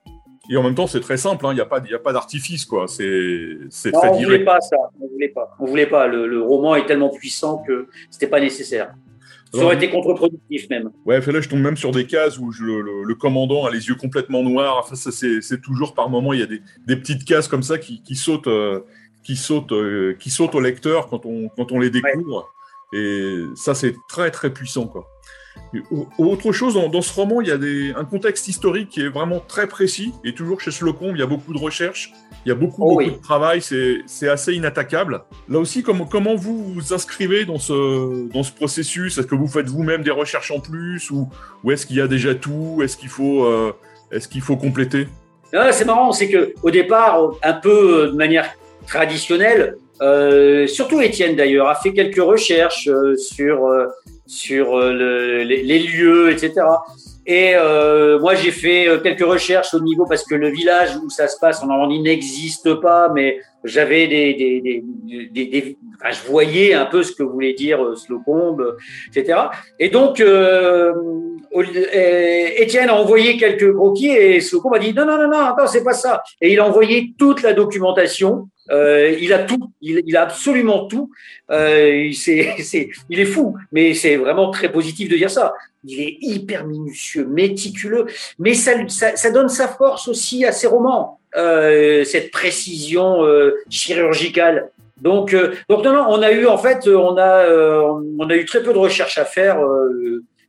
Et 0.50 0.56
en 0.56 0.64
même 0.64 0.74
temps, 0.74 0.88
c'est 0.88 1.00
très 1.00 1.16
simple, 1.16 1.46
hein. 1.46 1.52
il 1.52 1.54
n'y 1.54 1.60
a 1.60 1.66
pas, 1.66 1.80
y 1.88 1.94
a 1.94 1.98
pas 2.00 2.12
d'artifice, 2.12 2.64
quoi. 2.64 2.88
C'est, 2.88 3.58
c'est 3.68 3.92
très 3.92 4.10
direct. 4.10 4.24
On 4.24 4.24
voulait 4.24 4.44
pas 4.44 4.60
ça, 4.60 4.76
on 5.00 5.06
voulait 5.06 5.28
pas. 5.28 5.56
On 5.60 5.64
voulait 5.66 5.86
pas. 5.86 6.06
Le, 6.08 6.26
le 6.26 6.42
roman 6.42 6.74
est 6.74 6.86
tellement 6.86 7.10
puissant 7.10 7.58
que 7.58 7.86
c'était 8.10 8.26
pas 8.26 8.40
nécessaire. 8.40 8.92
Ça 9.52 9.64
aurait 9.64 9.76
été 9.76 9.90
contre-productif 9.90 10.68
même. 10.70 10.90
Ouais, 11.04 11.20
là 11.20 11.40
je 11.40 11.48
tombe 11.48 11.60
même 11.60 11.76
sur 11.76 11.90
des 11.90 12.06
cases 12.06 12.38
où 12.38 12.52
je, 12.52 12.64
le, 12.64 13.02
le, 13.02 13.14
commandant 13.14 13.66
a 13.66 13.70
les 13.70 13.88
yeux 13.88 13.96
complètement 13.96 14.42
noirs. 14.42 14.76
Enfin, 14.78 14.94
ça, 14.94 15.10
c'est, 15.10 15.60
toujours 15.60 15.94
par 15.94 16.08
moment, 16.08 16.32
il 16.32 16.40
y 16.40 16.42
a 16.42 16.46
des, 16.46 16.62
des, 16.86 16.96
petites 16.96 17.24
cases 17.24 17.48
comme 17.48 17.62
ça 17.62 17.78
qui, 17.78 18.02
qui 18.02 18.14
sautent, 18.14 18.46
euh, 18.46 18.80
qui 19.24 19.34
sautent, 19.34 19.72
euh, 19.72 20.14
qui 20.20 20.30
sautent 20.30 20.54
au 20.54 20.60
lecteur 20.60 21.08
quand 21.08 21.26
on, 21.26 21.48
quand 21.48 21.72
on 21.72 21.80
les 21.80 21.90
découvre. 21.90 22.52
Et 22.92 23.44
ça, 23.56 23.74
c'est 23.74 23.94
très 24.08 24.30
très 24.30 24.52
puissant, 24.52 24.86
quoi. 24.86 25.08
Autre 26.18 26.52
chose, 26.52 26.74
dans, 26.74 27.02
ce 27.02 27.12
roman, 27.12 27.40
il 27.40 27.48
y 27.48 27.52
a 27.52 27.56
des, 27.56 27.92
un 27.96 28.04
contexte 28.04 28.48
historique 28.48 28.88
qui 28.88 29.02
est 29.02 29.08
vraiment 29.08 29.40
très 29.40 29.68
précis. 29.68 30.12
Et 30.24 30.34
toujours 30.34 30.60
chez 30.60 30.70
Slocum, 30.70 31.10
il 31.14 31.20
y 31.20 31.22
a 31.22 31.26
beaucoup 31.26 31.52
de 31.52 31.58
recherches, 31.58 32.12
il 32.44 32.48
y 32.48 32.52
a 32.52 32.54
beaucoup, 32.54 32.82
oh 32.82 32.98
beaucoup 32.98 33.16
de 33.16 33.22
travail, 33.22 33.60
c'est 33.62 34.28
assez 34.28 34.54
inattaquable. 34.54 35.22
Là 35.48 35.58
aussi, 35.58 35.82
comment, 35.82 36.06
comment 36.06 36.34
vous 36.34 36.74
vous 36.74 36.92
inscrivez 36.92 37.44
dans 37.44 37.58
ce, 37.58 38.28
dans 38.32 38.42
ce 38.42 38.52
processus? 38.52 39.18
Est-ce 39.18 39.26
que 39.26 39.36
vous 39.36 39.48
faites 39.48 39.68
vous-même 39.68 40.02
des 40.02 40.10
recherches 40.10 40.50
en 40.50 40.60
plus? 40.60 41.10
Ou, 41.10 41.28
ou 41.62 41.70
est-ce 41.70 41.86
qu'il 41.86 41.96
y 41.96 42.00
a 42.00 42.08
déjà 42.08 42.34
tout? 42.34 42.80
Est-ce 42.82 42.96
qu'il 42.96 43.08
faut, 43.08 43.44
euh, 43.44 43.72
est 44.10 44.28
qu'il 44.28 44.42
faut 44.42 44.56
compléter? 44.56 45.06
Ah, 45.52 45.72
C'est 45.72 45.84
marrant, 45.84 46.12
c'est 46.12 46.30
qu'au 46.30 46.70
départ, 46.70 47.32
un 47.42 47.54
peu 47.54 48.08
de 48.08 48.16
manière 48.16 48.50
traditionnelle, 48.86 49.76
euh, 50.02 50.66
surtout 50.66 51.00
Étienne 51.00 51.36
d'ailleurs, 51.36 51.68
a 51.68 51.74
fait 51.74 51.92
quelques 51.92 52.22
recherches 52.22 52.88
euh, 52.88 53.16
sur, 53.16 53.66
euh, 53.66 53.86
sur 54.30 54.78
le, 54.78 55.42
les, 55.42 55.62
les, 55.62 55.78
lieux, 55.80 56.30
etc. 56.30 56.52
Et 57.26 57.54
moi, 58.20 58.34
j'ai 58.34 58.50
fait 58.50 58.88
quelques 59.02 59.26
recherches 59.26 59.74
au 59.74 59.80
niveau 59.80 60.06
parce 60.06 60.24
que 60.24 60.34
le 60.34 60.48
village 60.48 60.96
où 60.96 61.10
ça 61.10 61.28
se 61.28 61.38
passe 61.38 61.62
en 61.62 61.66
Normandie 61.66 62.00
n'existe 62.00 62.74
pas, 62.74 63.08
mais 63.08 63.38
j'avais 63.64 64.06
des, 64.06 64.34
des, 64.34 64.84
des, 65.30 65.46
des, 65.46 65.76
enfin, 66.00 66.12
je 66.12 66.30
voyais 66.30 66.74
un 66.74 66.86
peu 66.86 67.02
ce 67.02 67.12
que 67.12 67.22
voulait 67.22 67.52
dire 67.52 67.96
Slocombe, 67.96 68.76
etc. 69.08 69.38
Et 69.78 69.90
donc, 69.90 70.20
euh, 70.20 70.92
Étienne 72.56 72.88
a 72.88 72.94
envoyé 72.94 73.36
quelques 73.36 73.72
croquis 73.74 74.08
et 74.08 74.40
Slocombe 74.40 74.74
a 74.74 74.78
dit 74.78 74.94
non, 74.94 75.04
non, 75.04 75.18
non, 75.18 75.28
non, 75.28 75.40
attends, 75.40 75.66
c'est 75.66 75.84
pas 75.84 75.92
ça. 75.92 76.22
Et 76.40 76.52
il 76.52 76.60
a 76.60 76.66
envoyé 76.66 77.12
toute 77.18 77.42
la 77.42 77.52
documentation 77.52 78.48
euh, 78.70 79.16
il 79.20 79.32
a 79.32 79.40
tout, 79.40 79.72
il, 79.80 80.02
il 80.06 80.16
a 80.16 80.22
absolument 80.22 80.86
tout. 80.86 81.10
Euh, 81.50 82.10
il 82.28 83.20
est 83.20 83.24
fou, 83.24 83.56
mais 83.72 83.94
c'est 83.94 84.16
vraiment 84.16 84.50
très 84.50 84.70
positif 84.70 85.08
de 85.08 85.16
dire 85.16 85.30
ça. 85.30 85.54
Il 85.84 86.00
est 86.00 86.18
hyper 86.20 86.66
minutieux, 86.66 87.24
méticuleux, 87.26 88.06
mais 88.38 88.54
ça, 88.54 88.72
ça, 88.88 89.16
ça 89.16 89.30
donne 89.30 89.48
sa 89.48 89.68
force 89.68 90.08
aussi 90.08 90.44
à 90.44 90.52
ses 90.52 90.66
romans, 90.66 91.20
euh, 91.36 92.04
cette 92.04 92.30
précision 92.30 93.24
chirurgicale. 93.68 94.70
Donc, 95.00 95.34
donc 95.68 95.84
non, 95.84 95.94
non, 95.94 96.04
on 96.10 96.22
a 96.22 96.30
eu 96.30 96.46
en 96.46 96.58
fait, 96.58 96.86
on 96.86 97.16
a, 97.16 97.48
on 97.48 98.28
a 98.28 98.36
eu 98.36 98.44
très 98.44 98.62
peu 98.62 98.72
de 98.72 98.78
recherches 98.78 99.18
à 99.18 99.24
faire. 99.24 99.58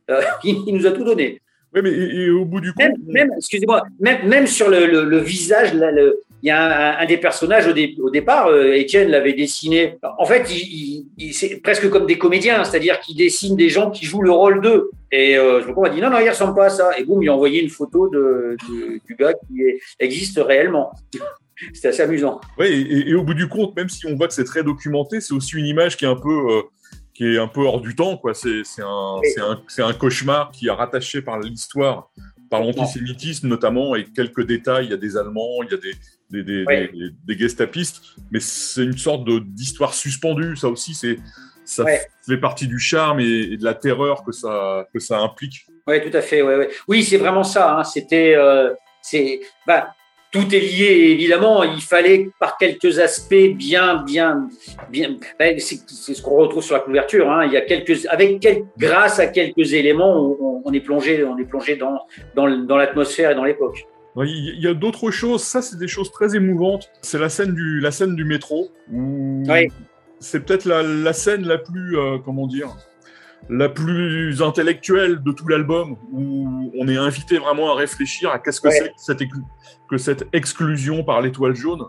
il, 0.44 0.74
nous 0.74 0.86
a 0.86 0.90
tout 0.90 1.04
donné. 1.04 1.40
Oui, 1.74 1.80
mais 1.82 1.90
et, 1.90 2.28
au 2.28 2.44
bout 2.44 2.60
du 2.60 2.70
compte, 2.74 2.92
même, 3.06 3.30
excusez-moi, 3.38 3.82
même, 3.98 4.28
même 4.28 4.46
sur 4.46 4.68
le, 4.68 4.84
le, 4.84 5.04
le 5.04 5.18
visage, 5.18 5.72
là, 5.72 5.90
le, 5.90 6.20
il 6.42 6.48
y 6.48 6.50
a 6.50 6.98
un, 6.98 7.06
des 7.06 7.18
personnages 7.18 7.68
au, 7.68 8.10
départ, 8.10 8.48
euh, 8.48 8.74
Étienne 8.74 9.08
l'avait 9.08 9.32
dessiné. 9.32 9.98
En 10.18 10.24
fait, 10.24 10.50
il, 10.50 11.32
c'est 11.32 11.60
presque 11.62 11.88
comme 11.88 12.04
des 12.04 12.18
comédiens, 12.18 12.64
c'est-à-dire 12.64 12.98
qu'il 12.98 13.16
dessine 13.16 13.54
des 13.54 13.68
gens 13.68 13.92
qui 13.92 14.06
jouent 14.06 14.22
le 14.22 14.32
rôle 14.32 14.60
d'eux. 14.60 14.90
Et 15.12 15.36
euh, 15.36 15.62
je 15.62 15.68
me 15.68 15.94
dit 15.94 16.00
non, 16.00 16.10
non, 16.10 16.18
il 16.18 16.28
ressemble 16.28 16.56
pas 16.56 16.66
à 16.66 16.70
ça. 16.70 16.98
Et 16.98 17.04
boum, 17.04 17.22
il 17.22 17.28
a 17.28 17.34
envoyé 17.34 17.62
une 17.62 17.70
photo 17.70 18.08
de, 18.08 18.56
du 19.06 19.14
gars 19.14 19.34
qui 19.34 19.62
existe 20.00 20.40
réellement. 20.44 20.92
C'était 21.74 21.88
assez 21.88 22.02
amusant. 22.02 22.40
Oui, 22.58 23.04
et, 23.06 23.14
au 23.14 23.22
bout 23.22 23.34
du 23.34 23.48
compte, 23.48 23.76
même 23.76 23.88
si 23.88 24.06
on 24.06 24.16
voit 24.16 24.26
que 24.26 24.34
c'est 24.34 24.42
très 24.42 24.64
documenté, 24.64 25.20
c'est 25.20 25.34
aussi 25.34 25.56
une 25.56 25.66
image 25.66 25.96
qui 25.96 26.04
est 26.04 26.08
un 26.08 26.16
peu, 26.16 26.50
euh, 26.50 26.62
qui 27.14 27.24
est 27.24 27.38
un 27.38 27.46
peu 27.46 27.60
hors 27.60 27.80
du 27.80 27.94
temps. 27.94 28.16
Quoi. 28.16 28.34
C'est, 28.34 28.62
un, 28.80 29.20
un 29.78 29.92
cauchemar 29.92 30.50
qui 30.50 30.66
est 30.66 30.72
rattaché 30.72 31.22
par 31.22 31.38
l'histoire 31.38 32.10
par 32.52 32.60
l'antisémitisme 32.60 33.48
notamment, 33.48 33.96
et 33.96 34.04
quelques 34.04 34.46
détails, 34.46 34.84
il 34.84 34.90
y 34.90 34.92
a 34.92 34.98
des 34.98 35.16
Allemands, 35.16 35.62
il 35.62 35.70
y 35.70 35.74
a 35.74 35.78
des, 35.78 35.94
des, 36.32 36.42
des, 36.42 36.64
des, 36.64 37.10
des 37.26 37.38
gestapistes, 37.38 38.02
mais 38.30 38.40
c'est 38.40 38.82
une 38.82 38.98
sorte 38.98 39.28
d'histoire 39.44 39.94
suspendue, 39.94 40.56
ça 40.56 40.68
aussi, 40.68 40.94
c'est 40.94 41.18
ça 41.64 41.84
fait 42.26 42.38
partie 42.38 42.66
du 42.66 42.78
charme 42.78 43.20
et, 43.20 43.56
de 43.56 43.64
la 43.64 43.74
terreur 43.74 44.24
que 44.24 44.32
ça, 44.32 44.86
que 44.92 44.98
ça 45.00 45.18
implique. 45.18 45.66
Oui, 45.86 46.00
tout 46.02 46.16
à 46.16 46.20
fait. 46.20 46.42
Ouais, 46.42 46.56
ouais. 46.56 46.68
Oui, 46.88 47.02
c'est 47.02 47.16
vraiment 47.16 47.44
ça. 47.44 47.78
Hein. 47.78 47.84
C'était, 47.84 48.34
euh, 48.36 48.72
c'est, 49.00 49.40
bah, 49.66 49.88
tout 50.30 50.54
est 50.54 50.60
lié, 50.60 51.10
évidemment. 51.10 51.62
Il 51.62 51.80
fallait, 51.80 52.30
par 52.40 52.56
quelques 52.56 52.98
aspects, 52.98 53.54
bien, 53.54 54.02
bien, 54.02 54.48
bien. 54.90 55.16
Ben, 55.38 55.58
c'est 55.58 56.14
ce 56.14 56.22
qu'on 56.22 56.36
retrouve 56.36 56.62
sur 56.62 56.74
la 56.74 56.80
couverture. 56.80 57.30
Hein. 57.30 57.46
Il 57.46 57.52
y 57.52 57.56
a 57.56 57.62
quelques, 57.62 58.06
avec 58.06 58.40
quel, 58.40 58.64
grâce 58.78 59.18
à 59.18 59.26
quelques 59.26 59.72
éléments, 59.72 60.36
on, 60.40 60.62
on, 60.64 60.72
est 60.72 60.80
plongé, 60.80 61.24
on 61.24 61.38
est 61.38 61.44
plongé 61.44 61.76
dans, 61.76 62.06
dans, 62.34 62.48
dans 62.48 62.76
l'atmosphère 62.76 63.30
et 63.30 63.34
dans 63.34 63.44
l'époque. 63.44 63.86
Il 64.16 64.60
y 64.60 64.66
a 64.66 64.74
d'autres 64.74 65.10
choses. 65.10 65.42
Ça, 65.42 65.62
c'est 65.62 65.78
des 65.78 65.88
choses 65.88 66.10
très 66.10 66.36
émouvantes. 66.36 66.90
C'est 67.00 67.18
la 67.18 67.28
scène 67.28 67.54
du, 67.54 67.80
la 67.80 67.90
scène 67.90 68.14
du 68.14 68.24
métro. 68.24 68.70
Où 68.92 69.42
oui. 69.48 69.68
C'est 70.20 70.44
peut-être 70.44 70.66
la, 70.66 70.82
la, 70.82 71.12
scène 71.12 71.46
la 71.46 71.58
plus, 71.58 71.98
euh, 71.98 72.18
comment 72.24 72.46
dire, 72.46 72.76
la 73.48 73.68
plus 73.68 74.40
intellectuelle 74.42 75.22
de 75.22 75.32
tout 75.32 75.48
l'album, 75.48 75.96
où 76.12 76.70
on 76.78 76.88
est 76.88 76.96
invité 76.96 77.38
vraiment 77.38 77.72
à 77.72 77.74
réfléchir 77.74 78.30
à 78.30 78.38
qu'est-ce 78.38 78.60
que 78.60 78.70
c'est 78.70 78.90
que 78.90 78.94
cette, 78.98 79.22
que 79.90 79.98
cette 79.98 80.28
exclusion 80.32 81.02
par 81.02 81.20
l'étoile 81.22 81.54
jaune 81.54 81.82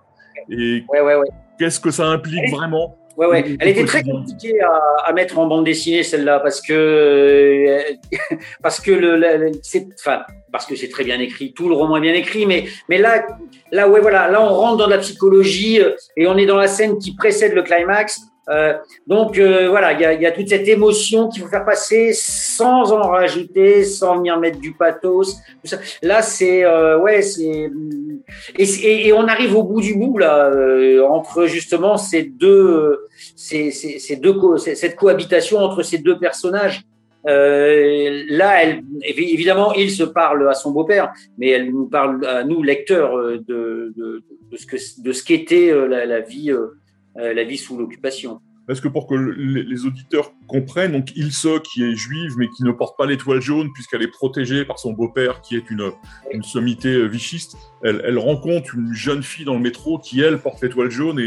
et 0.49 0.83
ouais, 0.89 1.15
qu'est-ce 1.57 1.79
que 1.79 1.91
ça 1.91 2.07
implique 2.07 2.49
vraiment? 2.51 2.97
Ouais, 3.15 3.27
ouais. 3.27 3.55
Elle 3.59 3.67
était 3.67 3.85
très 3.85 4.03
compliquée 4.03 4.59
à, 4.61 5.05
à, 5.05 5.13
mettre 5.13 5.37
en 5.37 5.45
bande 5.45 5.65
dessinée 5.65 6.01
celle-là 6.01 6.39
parce 6.39 6.61
que 6.61 7.79
parce 8.63 8.79
que 8.79 8.91
le, 8.91 9.51
c'est 9.61 9.87
enfin 9.99 10.23
parce 10.51 10.65
que 10.65 10.75
c'est 10.75 10.89
très 10.89 11.03
bien 11.03 11.19
écrit, 11.19 11.53
tout 11.53 11.69
le 11.69 11.75
roman 11.75 11.97
est 11.97 12.01
bien 12.01 12.13
écrit, 12.13 12.45
mais 12.45 12.65
mais 12.89 12.97
là 12.97 13.25
là 13.71 13.87
ouais 13.87 13.99
voilà. 13.99 14.29
Là 14.29 14.41
on 14.41 14.53
rentre 14.53 14.77
dans 14.77 14.87
la 14.87 14.97
psychologie 14.97 15.79
et 16.17 16.27
on 16.27 16.37
est 16.37 16.45
dans 16.45 16.57
la 16.57 16.67
scène 16.67 16.97
qui 16.97 17.15
précède 17.15 17.53
le 17.53 17.61
climax 17.61 18.19
Euh, 18.49 18.73
donc 19.07 19.37
euh, 19.37 19.69
voilà, 19.69 19.93
il 19.93 20.01
y 20.01 20.05
a, 20.05 20.13
y 20.13 20.25
a, 20.25 20.31
toute 20.31 20.49
cette 20.49 20.67
émotion 20.67 21.29
qu'il 21.29 21.41
faut 21.41 21.47
faire 21.47 21.63
passer 21.63 22.11
sans 22.13 22.91
en 22.91 23.07
rajouter, 23.07 23.85
sans 23.85 24.17
venir 24.17 24.37
mettre 24.37 24.59
du 24.59 24.73
pathos. 24.73 25.35
Tout 25.61 25.67
ça. 25.67 25.77
Là, 26.01 26.21
c'est 26.21 26.65
euh, 26.65 26.99
ouais, 26.99 27.21
c'est 27.21 27.69
et, 28.57 29.07
et, 29.07 29.13
on 29.13 29.27
arrive 29.27 29.55
au 29.55 29.63
bout 29.63 29.79
du 29.81 29.95
bout 29.95 30.17
là 30.17 30.51
entre 31.09 31.45
justement 31.45 31.97
ces 31.97 32.23
deux, 32.23 33.07
ces, 33.35 33.71
ces, 33.71 33.99
ces 33.99 34.17
deux 34.17 34.35
cette 34.57 34.95
cohabitation 34.95 35.59
entre 35.59 35.81
ces 35.81 35.99
deux 35.99 36.19
personnages. 36.19 36.81
Euh, 37.25 38.23
là, 38.27 38.61
elle, 38.61 38.81
évidemment, 39.03 39.73
il 39.73 39.89
se 39.91 40.03
parle 40.03 40.49
à 40.49 40.53
son 40.53 40.71
beau-père, 40.71 41.13
mais 41.37 41.47
elle 41.49 41.71
nous 41.71 41.85
parle 41.85 42.25
à 42.25 42.43
nous, 42.43 42.61
lecteurs, 42.61 43.15
de, 43.17 43.93
de, 43.95 44.23
de 44.51 44.57
ce 44.57 44.65
que 44.65 44.75
de 45.01 45.11
ce 45.13 45.23
qu'était 45.23 45.73
la, 45.87 46.05
la 46.05 46.19
vie 46.19 46.51
euh, 46.51 46.75
la 47.15 47.43
vie 47.43 47.57
sous 47.57 47.77
l'occupation. 47.77 48.41
Parce 48.65 48.79
que 48.79 48.87
pour 48.87 49.07
que 49.07 49.15
les 49.15 49.85
auditeurs 49.85 50.31
comprennent, 50.47 50.93
donc 50.93 51.15
Ilse, 51.17 51.47
qui 51.65 51.83
est 51.83 51.95
juive, 51.95 52.35
mais 52.37 52.47
qui 52.47 52.63
ne 52.63 52.71
porte 52.71 52.97
pas 52.97 53.05
l'étoile 53.05 53.41
jaune, 53.41 53.69
puisqu'elle 53.73 54.03
est 54.03 54.11
protégée 54.11 54.63
par 54.63 54.79
son 54.79 54.93
beau-père, 54.93 55.41
qui 55.41 55.57
est 55.57 55.69
une, 55.69 55.91
sommité 56.43 56.93
euh, 56.93 57.05
vichiste, 57.05 57.57
elle, 57.83 58.17
rencontre 58.17 58.75
une 58.75 58.93
jeune 58.93 59.21
fille 59.21 59.43
dans 59.43 59.55
le 59.55 59.59
métro 59.59 59.99
qui, 59.99 60.21
elle, 60.21 60.39
porte 60.39 60.61
l'étoile 60.61 60.89
jaune, 60.89 61.19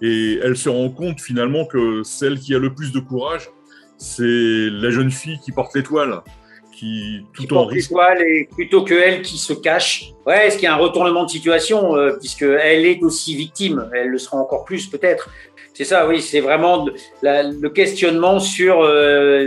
et 0.00 0.38
elle 0.42 0.56
se 0.56 0.68
rend 0.68 0.88
compte 0.90 1.20
finalement 1.20 1.64
que 1.64 2.04
celle 2.04 2.38
qui 2.38 2.54
a 2.54 2.58
le 2.58 2.72
plus 2.72 2.92
de 2.92 3.00
courage, 3.00 3.50
c'est 3.98 4.70
la 4.70 4.90
jeune 4.90 5.10
fille 5.10 5.40
qui 5.40 5.50
porte 5.50 5.74
l'étoile 5.74 6.22
qui 6.76 7.22
tout 7.34 7.52
en 7.54 7.64
risque. 7.64 7.92
et 8.20 8.48
plutôt 8.54 8.82
que 8.82 8.94
elle 8.94 9.22
qui 9.22 9.38
se 9.38 9.52
cache. 9.52 10.12
Ouais, 10.26 10.46
est-ce 10.46 10.56
qu'il 10.56 10.64
y 10.64 10.68
a 10.68 10.74
un 10.74 10.78
retournement 10.78 11.24
de 11.24 11.30
situation 11.30 11.96
euh, 11.96 12.16
puisque 12.20 12.42
elle 12.42 12.84
est 12.84 13.02
aussi 13.02 13.34
victime, 13.34 13.88
elle 13.94 14.08
le 14.08 14.18
sera 14.18 14.36
encore 14.36 14.64
plus 14.64 14.86
peut-être. 14.86 15.30
C'est 15.76 15.84
ça, 15.84 16.08
oui, 16.08 16.22
c'est 16.22 16.40
vraiment 16.40 16.88
le 17.22 17.68
questionnement 17.68 18.40
sur 18.40 18.80
euh, 18.80 19.46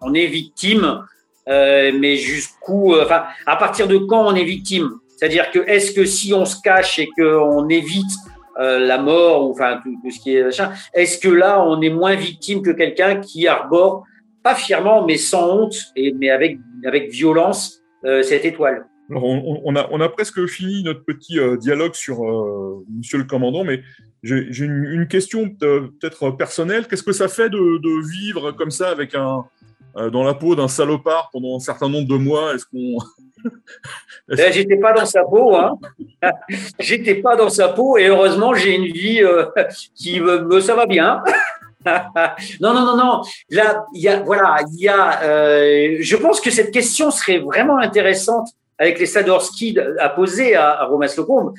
on 0.00 0.14
est 0.14 0.26
victime, 0.26 1.04
euh, 1.48 1.90
mais 1.98 2.16
jusqu'où, 2.16 2.94
euh, 2.94 3.02
enfin, 3.04 3.24
à 3.44 3.56
partir 3.56 3.88
de 3.88 3.98
quand 3.98 4.24
on 4.24 4.36
est 4.36 4.44
victime? 4.44 4.88
C'est-à-dire 5.16 5.50
que 5.50 5.58
est-ce 5.66 5.90
que 5.90 6.04
si 6.04 6.32
on 6.32 6.44
se 6.44 6.54
cache 6.62 7.00
et 7.00 7.08
qu'on 7.18 7.68
évite 7.68 8.12
la 8.58 8.98
mort 8.98 9.46
ou 9.46 9.50
enfin 9.50 9.80
tout, 9.82 9.94
tout 10.02 10.10
ce 10.10 10.20
qui 10.20 10.36
est 10.36 10.44
machin, 10.44 10.70
est-ce 10.94 11.18
que 11.18 11.28
là 11.28 11.62
on 11.62 11.82
est 11.82 11.90
moins 11.90 12.14
victime 12.14 12.62
que 12.62 12.70
quelqu'un 12.70 13.16
qui 13.16 13.48
arbore 13.48 14.04
pas 14.46 14.54
fièrement, 14.54 15.04
mais 15.04 15.16
sans 15.16 15.56
honte, 15.56 15.74
et, 15.96 16.12
mais 16.12 16.30
avec, 16.30 16.60
avec 16.84 17.10
violence, 17.10 17.82
euh, 18.04 18.22
cette 18.22 18.44
étoile. 18.44 18.86
Alors 19.10 19.24
on, 19.24 19.74
a, 19.74 19.88
on, 19.90 20.00
a, 20.00 20.08
presque 20.08 20.46
fini 20.46 20.84
notre 20.84 21.04
petit 21.04 21.40
euh, 21.40 21.56
dialogue 21.56 21.94
sur 21.94 22.24
euh, 22.24 22.84
Monsieur 22.96 23.18
le 23.18 23.24
Commandant, 23.24 23.64
mais 23.64 23.82
j'ai 24.22 24.64
une, 24.64 24.84
une, 24.84 25.08
question 25.08 25.50
peut-être 25.50 26.30
personnelle. 26.30 26.86
Qu'est-ce 26.86 27.02
que 27.02 27.10
ça 27.10 27.26
fait 27.26 27.50
de, 27.50 27.78
de, 27.78 28.08
vivre 28.08 28.52
comme 28.52 28.70
ça 28.70 28.90
avec 28.90 29.16
un 29.16 29.44
dans 30.12 30.22
la 30.22 30.34
peau 30.34 30.54
d'un 30.54 30.68
salopard 30.68 31.30
pendant 31.32 31.56
un 31.56 31.60
certain 31.60 31.88
nombre 31.88 32.06
de 32.06 32.16
mois? 32.16 32.54
Est-ce 32.54 32.66
qu'on 32.66 32.98
ben, 34.28 34.52
J'étais 34.52 34.76
pas 34.76 34.92
dans 34.92 35.06
sa 35.06 35.24
peau, 35.24 35.56
hein. 35.56 35.76
J'étais 36.78 37.16
pas 37.16 37.34
dans 37.34 37.48
sa 37.48 37.70
peau, 37.70 37.98
et 37.98 38.06
heureusement 38.06 38.54
j'ai 38.54 38.76
une 38.76 38.92
vie 38.92 39.22
qui 39.96 40.20
me, 40.20 40.60
ça 40.60 40.76
va 40.76 40.86
bien. 40.86 41.20
non, 42.60 42.74
non, 42.74 42.84
non, 42.84 42.96
non. 42.96 43.22
Là, 43.50 43.84
il 43.94 44.02
y 44.02 44.08
a, 44.08 44.20
voilà, 44.20 44.56
il 44.72 44.82
y 44.82 44.88
a. 44.88 45.22
Euh, 45.22 45.96
je 46.00 46.16
pense 46.16 46.40
que 46.40 46.50
cette 46.50 46.70
question 46.70 47.10
serait 47.10 47.38
vraiment 47.38 47.78
intéressante 47.78 48.48
avec 48.78 48.98
les 48.98 49.06
Sadorski 49.06 49.78
à 49.98 50.08
poser 50.10 50.54
à, 50.54 50.80
à 50.80 50.84
Romas 50.84 51.14
Lecombe. 51.16 51.54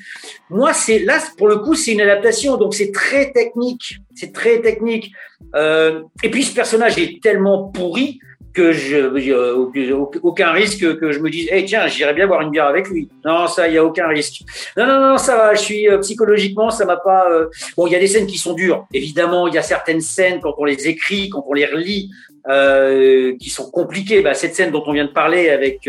Moi, 0.50 0.72
c'est 0.72 1.00
là 1.00 1.18
pour 1.36 1.48
le 1.48 1.56
coup, 1.56 1.74
c'est 1.74 1.92
une 1.92 2.00
adaptation, 2.00 2.56
donc 2.56 2.74
c'est 2.74 2.92
très 2.92 3.32
technique, 3.32 3.98
c'est 4.14 4.32
très 4.32 4.60
technique. 4.60 5.10
Euh, 5.54 6.02
et 6.22 6.30
puis 6.30 6.44
ce 6.44 6.54
personnage 6.54 6.98
est 6.98 7.20
tellement 7.22 7.64
pourri 7.68 8.20
que 8.58 8.72
je, 8.72 10.20
aucun 10.22 10.50
risque 10.50 10.98
que 10.98 11.12
je 11.12 11.20
me 11.20 11.30
dise, 11.30 11.48
hey, 11.52 11.64
tiens, 11.64 11.86
j'irais 11.86 12.12
bien 12.12 12.26
boire 12.26 12.40
une 12.40 12.50
bière 12.50 12.66
avec 12.66 12.88
lui. 12.88 13.08
Non, 13.24 13.46
ça, 13.46 13.68
il 13.68 13.74
y 13.74 13.78
a 13.78 13.84
aucun 13.84 14.08
risque. 14.08 14.42
Non, 14.76 14.84
non, 14.84 14.98
non, 15.00 15.18
ça 15.18 15.36
va. 15.36 15.54
Je 15.54 15.60
suis 15.60 15.88
euh, 15.88 15.98
psychologiquement, 15.98 16.70
ça 16.70 16.84
m'a 16.84 16.96
pas. 16.96 17.30
Euh, 17.30 17.46
bon, 17.76 17.86
il 17.86 17.92
y 17.92 17.96
a 17.96 18.00
des 18.00 18.08
scènes 18.08 18.26
qui 18.26 18.36
sont 18.36 18.54
dures. 18.54 18.86
Évidemment, 18.92 19.46
il 19.46 19.54
y 19.54 19.58
a 19.58 19.62
certaines 19.62 20.00
scènes 20.00 20.40
quand 20.40 20.54
on 20.58 20.64
les 20.64 20.88
écrit, 20.88 21.28
quand 21.28 21.44
on 21.46 21.52
les 21.52 21.66
relit, 21.66 22.10
euh, 22.48 23.36
qui 23.38 23.48
sont 23.48 23.70
compliquées. 23.70 24.22
Bah, 24.22 24.34
cette 24.34 24.56
scène 24.56 24.72
dont 24.72 24.82
on 24.86 24.92
vient 24.92 25.06
de 25.06 25.12
parler 25.12 25.50
avec 25.50 25.88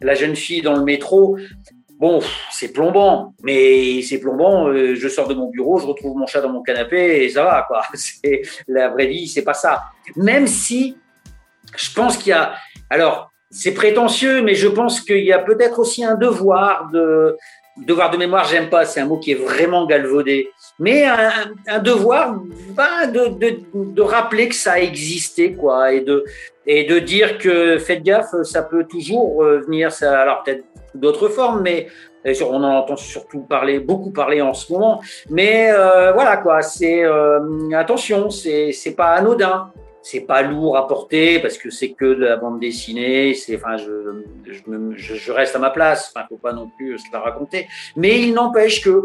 la 0.00 0.14
jeune 0.14 0.34
fille 0.34 0.62
dans 0.62 0.74
le 0.74 0.82
métro. 0.82 1.38
Bon, 2.00 2.20
c'est 2.50 2.72
plombant, 2.72 3.34
mais 3.44 4.02
c'est 4.02 4.18
plombant. 4.18 4.72
je 4.72 5.08
sors 5.08 5.28
de 5.28 5.34
mon 5.34 5.50
bureau, 5.50 5.78
je 5.78 5.86
retrouve 5.86 6.16
mon 6.16 6.26
chat 6.26 6.40
dans 6.40 6.48
mon 6.48 6.62
canapé 6.62 7.24
et 7.24 7.28
ça 7.28 7.44
va, 7.44 7.64
quoi. 7.66 7.82
C'est 7.94 8.42
la 8.68 8.88
vraie 8.88 9.06
vie, 9.06 9.26
c'est 9.26 9.42
pas 9.42 9.54
ça. 9.54 9.82
Même 10.14 10.46
si 10.46 10.96
je 11.76 11.92
pense 11.94 12.16
qu'il 12.16 12.30
y 12.30 12.32
a. 12.32 12.54
Alors, 12.90 13.30
c'est 13.50 13.72
prétentieux, 13.72 14.42
mais 14.42 14.54
je 14.54 14.68
pense 14.68 15.00
qu'il 15.00 15.24
y 15.24 15.32
a 15.32 15.38
peut-être 15.38 15.78
aussi 15.78 16.04
un 16.04 16.14
devoir 16.14 16.88
de. 16.92 17.36
Devoir 17.86 18.10
de 18.10 18.16
mémoire, 18.16 18.44
j'aime 18.44 18.70
pas, 18.70 18.84
c'est 18.84 18.98
un 18.98 19.06
mot 19.06 19.18
qui 19.18 19.30
est 19.30 19.36
vraiment 19.36 19.86
galvaudé. 19.86 20.50
Mais 20.80 21.04
un, 21.04 21.78
devoir 21.78 22.34
de, 22.34 23.54
de, 23.72 24.02
rappeler 24.02 24.48
que 24.48 24.56
ça 24.56 24.72
a 24.72 24.78
existé, 24.80 25.52
quoi, 25.52 25.92
et 25.92 26.00
de, 26.00 26.24
et 26.66 26.86
de 26.86 26.98
dire 26.98 27.38
que 27.38 27.78
faites 27.78 28.02
gaffe, 28.02 28.34
ça 28.42 28.64
peut 28.64 28.82
toujours 28.82 29.44
venir, 29.44 29.92
ça, 29.92 30.20
alors 30.20 30.42
peut-être 30.42 30.64
d'autres 30.92 31.28
formes, 31.28 31.62
mais 31.62 31.86
on 32.42 32.62
en 32.62 32.78
entend 32.78 32.96
surtout 32.96 33.40
parler, 33.40 33.80
beaucoup 33.80 34.10
parler 34.10 34.40
en 34.40 34.54
ce 34.54 34.72
moment. 34.72 35.00
Mais 35.30 35.70
euh, 35.70 36.12
voilà, 36.12 36.36
quoi, 36.38 36.62
c'est 36.62 37.04
euh, 37.04 37.40
attention, 37.74 38.30
c'est 38.30 38.94
pas 38.96 39.12
anodin 39.12 39.72
c'est 40.10 40.20
pas 40.20 40.40
lourd 40.40 40.78
à 40.78 40.88
porter 40.88 41.38
parce 41.38 41.58
que 41.58 41.68
c'est 41.68 41.90
que 41.90 42.06
de 42.06 42.24
la 42.24 42.36
bande 42.36 42.58
dessinée. 42.60 43.34
C'est, 43.34 43.56
enfin, 43.56 43.76
je, 43.76 44.22
je, 44.46 45.14
je, 45.14 45.32
reste 45.32 45.54
à 45.54 45.58
ma 45.58 45.68
place. 45.68 46.10
Enfin, 46.14 46.26
faut 46.30 46.38
pas 46.38 46.54
non 46.54 46.70
plus 46.78 46.98
se 46.98 47.04
la 47.12 47.20
raconter. 47.20 47.66
Mais 47.94 48.22
il 48.22 48.32
n'empêche 48.32 48.82
que 48.82 49.02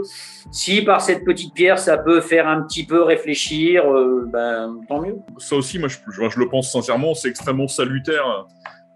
si 0.53 0.81
par 0.81 1.01
cette 1.01 1.25
petite 1.25 1.53
pierre 1.53 1.77
ça 1.77 1.97
peut 1.97 2.21
faire 2.21 2.47
un 2.47 2.61
petit 2.61 2.85
peu 2.85 3.01
réfléchir, 3.01 3.91
euh, 3.91 4.29
ben 4.31 4.79
tant 4.87 5.01
mieux. 5.01 5.17
Ça 5.39 5.57
aussi, 5.57 5.77
moi, 5.77 5.89
je, 5.89 5.97
je, 6.09 6.39
le 6.39 6.47
pense 6.47 6.71
sincèrement, 6.71 7.13
c'est 7.13 7.27
extrêmement 7.27 7.67
salutaire 7.67 8.45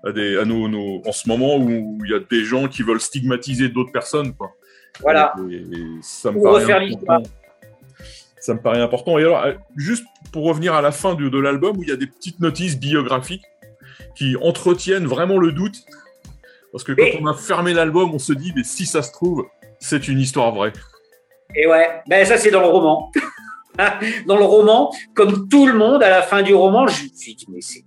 à, 0.06 0.12
des, 0.14 0.38
à 0.38 0.46
nos, 0.46 0.70
nos, 0.70 1.02
en 1.06 1.12
ce 1.12 1.28
moment 1.28 1.58
où 1.58 1.98
il 2.06 2.12
y 2.12 2.14
a 2.14 2.20
des 2.20 2.46
gens 2.46 2.70
qui 2.70 2.84
veulent 2.84 3.02
stigmatiser 3.02 3.68
d'autres 3.68 3.92
personnes. 3.92 4.34
Quoi. 4.34 4.54
Voilà. 5.02 5.34
Et, 5.52 5.62
ça 6.02 6.32
me 6.32 6.42
paraît 6.42 6.94
important 6.94 7.30
ça 8.48 8.54
me 8.54 8.62
paraît 8.62 8.80
important. 8.80 9.18
Et 9.18 9.24
alors, 9.24 9.44
euh, 9.44 9.54
juste 9.76 10.06
pour 10.32 10.46
revenir 10.46 10.74
à 10.74 10.82
la 10.82 10.92
fin 10.92 11.16
de, 11.16 11.28
de 11.28 11.38
l'album, 11.38 11.78
où 11.78 11.84
il 11.84 11.90
y 11.90 11.92
a 11.92 11.98
des 11.98 12.08
petites 12.08 12.40
notices 12.40 12.80
biographiques 12.80 13.44
qui 14.16 14.38
entretiennent 14.42 15.06
vraiment 15.06 15.38
le 15.38 15.52
doute. 15.52 15.84
Parce 16.72 16.86
que 16.86 16.94
quand 16.94 17.22
on 17.22 17.28
a 17.28 17.34
fermé 17.34 17.74
l'album, 17.74 18.12
on 18.14 18.20
se 18.20 18.32
dit, 18.32 18.54
mais 18.56 18.64
si 18.64 18.86
ça 18.86 19.02
se 19.02 19.12
trouve, 19.12 19.46
c'est 19.80 20.08
une 20.08 20.20
histoire 20.20 20.54
vraie. 20.54 20.72
Et 21.56 21.68
ouais, 21.68 22.02
ben 22.08 22.26
ça 22.26 22.38
c'est 22.38 22.52
dans 22.52 22.62
le 22.62 22.68
roman. 22.68 23.12
dans 24.28 24.38
le 24.38 24.46
roman, 24.46 24.94
comme 25.14 25.50
tout 25.50 25.68
le 25.68 25.74
monde, 25.74 26.02
à 26.02 26.10
la 26.10 26.22
fin 26.22 26.42
du 26.42 26.54
roman, 26.54 26.88
je 26.88 27.04
me 27.04 27.10
suis 27.10 27.36
dit, 27.36 27.48
mais 27.50 27.60
c'est, 27.62 27.84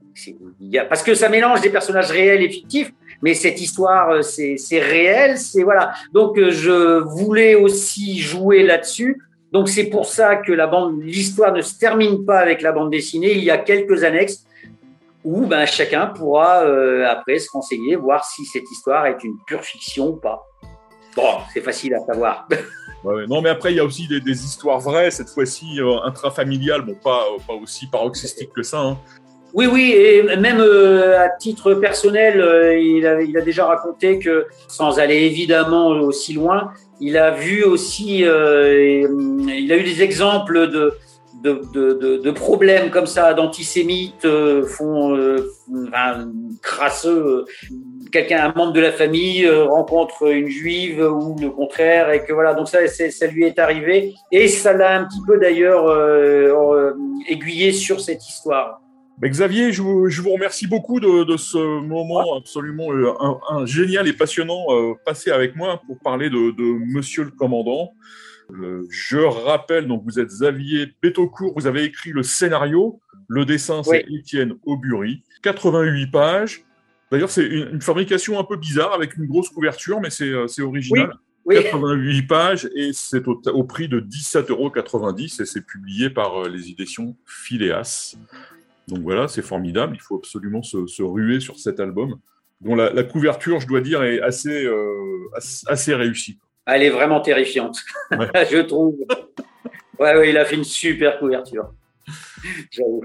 parce 0.89 1.03
que 1.03 1.15
ça 1.15 1.31
mélange 1.31 1.63
des 1.63 1.71
personnages 1.71 2.11
réels 2.11 2.43
et 2.43 2.51
fictifs, 2.51 2.93
mais 3.23 3.33
cette 3.33 3.61
histoire, 3.61 4.11
euh, 4.11 4.23
c'est, 4.23 4.57
c'est 4.57 4.81
réel, 4.81 5.39
c'est 5.39 5.63
voilà. 5.63 5.93
Donc 6.13 6.39
euh, 6.39 6.51
je 6.51 6.99
voulais 7.01 7.55
aussi 7.55 8.19
jouer 8.19 8.63
là-dessus 8.63 9.19
donc 9.53 9.69
c'est 9.69 9.87
pour 9.87 10.07
ça 10.07 10.37
que 10.37 10.53
l'histoire 11.03 11.53
ne 11.53 11.61
se 11.61 11.79
termine 11.79 12.25
pas 12.25 12.39
avec 12.39 12.63
la 12.63 12.73
bande 12.73 12.91
dessinée. 12.91 13.33
Il 13.33 13.43
y 13.43 13.51
a 13.51 13.59
quelques 13.59 14.05
annexes 14.05 14.45
où 15.25 15.47
ben, 15.47 15.67
chacun 15.67 16.07
pourra 16.07 16.63
euh, 16.63 17.07
après 17.09 17.39
se 17.39 17.51
renseigner, 17.53 17.97
voir 17.97 18.25
si 18.25 18.45
cette 18.45 18.71
histoire 18.71 19.07
est 19.07 19.23
une 19.25 19.35
pure 19.47 19.63
fiction 19.63 20.11
ou 20.11 20.17
pas. 20.17 20.47
Bon, 21.17 21.39
c'est 21.53 21.61
facile 21.61 21.95
à 21.95 22.01
savoir. 22.01 22.49
Non, 23.03 23.41
mais 23.41 23.49
après, 23.49 23.73
il 23.73 23.77
y 23.77 23.81
a 23.81 23.85
aussi 23.85 24.07
des, 24.07 24.45
histoires 24.45 24.79
vraies, 24.79 25.11
cette 25.11 25.31
fois-ci 25.31 25.81
euh, 25.81 26.03
intrafamiliales, 26.03 26.85
pas, 27.03 27.25
aussi 27.49 27.87
paroxystique 27.87 28.53
que 28.53 28.63
ça. 28.63 28.79
Hein. 28.79 28.99
Oui, 29.53 29.67
oui, 29.67 29.93
et 29.93 30.23
même 30.37 30.61
euh, 30.61 31.21
à 31.21 31.29
titre 31.29 31.75
personnel, 31.75 32.41
euh, 32.41 32.79
il, 32.79 33.07
a, 33.07 33.21
il, 33.21 33.37
a, 33.37 33.41
déjà 33.41 33.67
raconté 33.67 34.19
que, 34.19 34.47
sans 34.69 35.01
aller 35.01 35.17
évidemment 35.17 35.89
aussi 35.89 36.35
loin, 36.35 36.71
il 37.01 37.17
a 37.17 37.33
vu 37.33 37.65
aussi, 37.65 38.25
euh, 38.25 39.09
il 39.49 39.73
a 39.73 39.77
eu 39.77 39.83
des 39.83 40.03
exemples 40.03 40.69
de, 40.69 40.93
de, 41.43 41.63
de, 41.73 42.17
de 42.19 42.31
problèmes 42.31 42.91
comme 42.91 43.07
ça, 43.07 43.35
d'antisémites, 43.35 44.25
euh, 44.25 44.65
font 44.65 45.17
euh, 45.17 45.51
crasseux. 46.63 47.47
Quelqu'un, 48.13 48.45
un 48.45 48.53
membre 48.55 48.73
de 48.73 48.81
la 48.81 48.93
famille, 48.93 49.49
rencontre 49.49 50.31
une 50.31 50.49
juive 50.49 51.01
ou 51.01 51.37
le 51.41 51.51
contraire, 51.51 52.11
et 52.11 52.25
que 52.25 52.33
voilà, 52.33 52.55
donc 52.55 52.69
ça, 52.69 52.87
ça 52.87 53.27
lui 53.27 53.45
est 53.45 53.59
arrivé, 53.59 54.15
et 54.31 54.47
ça 54.47 54.73
l'a 54.73 55.01
un 55.01 55.05
petit 55.05 55.21
peu 55.27 55.39
d'ailleurs 55.39 55.87
aiguillé 57.29 57.73
sur 57.73 58.01
cette 58.01 58.29
histoire. 58.29 58.81
Xavier, 59.29 59.73
je 59.73 59.83
vous, 59.83 60.09
je 60.09 60.23
vous, 60.23 60.31
remercie 60.31 60.67
beaucoup 60.67 60.99
de, 60.99 61.25
de 61.25 61.37
ce 61.37 61.59
moment 61.59 62.37
absolument 62.37 62.91
euh, 62.93 63.13
un, 63.21 63.39
un 63.51 63.67
génial 63.67 64.09
et 64.09 64.15
passionnant 64.15 64.65
euh, 64.71 64.95
passé 65.05 65.31
avec 65.31 65.57
moi 65.57 65.83
pour 65.87 65.99
parler 65.99 66.31
de, 66.31 66.53
de, 66.53 66.65
Monsieur 66.95 67.25
le 67.25 67.31
Commandant. 67.31 67.93
Euh, 68.53 68.87
je 68.91 69.19
rappelle, 69.19 69.87
donc 69.87 70.03
vous 70.05 70.19
êtes 70.19 70.29
Xavier 70.29 70.93
Bétocourt, 71.03 71.53
vous 71.55 71.67
avez 71.67 71.85
écrit 71.85 72.11
le 72.11 72.23
scénario, 72.23 73.01
le 73.29 73.45
dessin 73.45 73.83
c'est 73.83 74.07
Étienne 74.11 74.55
Aubury, 74.65 75.23
88 75.43 76.07
pages. 76.11 76.65
D'ailleurs, 77.13 77.31
c'est 77.31 77.47
une, 77.47 77.81
fabrication 77.83 78.39
un 78.39 78.45
peu 78.45 78.57
bizarre 78.57 78.95
avec 78.95 79.17
une 79.17 79.27
grosse 79.27 79.51
couverture, 79.51 80.01
mais 80.01 80.11
c'est 80.11 80.63
original. 80.63 81.15
88 81.49 82.23
pages 82.23 82.69
et 82.77 82.93
c'est 82.93 83.27
au, 83.27 83.65
prix 83.65 83.89
de 83.89 83.99
17,90 84.01 84.51
euros 84.51 84.71
et 85.19 85.29
c'est 85.29 85.67
publié 85.67 86.09
par 86.09 86.49
les 86.49 86.71
éditions 86.71 87.17
Phileas. 87.27 88.17
Donc 88.91 89.01
voilà, 89.01 89.29
c'est 89.29 89.43
formidable. 89.43 89.97
Il 89.97 90.03
faut 90.03 90.17
absolument 90.17 90.63
se, 90.63 91.03
ruer 91.03 91.41
sur 91.41 91.59
cet 91.59 91.81
album, 91.81 92.17
dont 92.61 92.75
la, 92.75 93.03
couverture, 93.05 93.61
je 93.61 93.67
dois 93.67 93.81
dire, 93.81 94.03
est 94.03 94.21
assez, 94.21 94.65
euh, 94.65 95.31
assez 95.67 95.95
réussie. 95.95 96.39
Elle 96.67 96.83
est 96.83 96.91
vraiment 96.91 97.21
terrifiante, 97.21 97.79
je 98.11 98.61
trouve. 98.63 98.97
Ouais, 99.99 100.17
ouais, 100.17 100.31
il 100.31 100.39
a 100.39 100.45
fait 100.45 100.57
une 100.57 100.65
super 100.65 101.19
couverture. 101.19 101.73
J'avoue. 102.71 103.05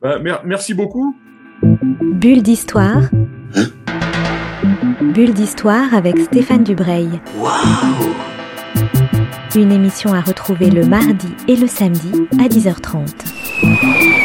Bah, 0.00 0.18
merci 0.44 0.74
beaucoup. 0.74 1.16
Bulle 1.62 2.42
d'histoire. 2.42 3.02
Bulle 5.00 5.34
d'histoire 5.34 5.94
avec 5.94 6.18
Stéphane 6.18 6.64
Dubreuil. 6.64 7.08
Waouh 7.38 8.14
Une 9.54 9.72
émission 9.72 10.12
à 10.12 10.20
retrouver 10.20 10.70
le 10.70 10.84
mardi 10.84 11.28
et 11.48 11.56
le 11.56 11.66
samedi 11.66 12.12
à 12.38 12.48
10h30. 12.48 14.15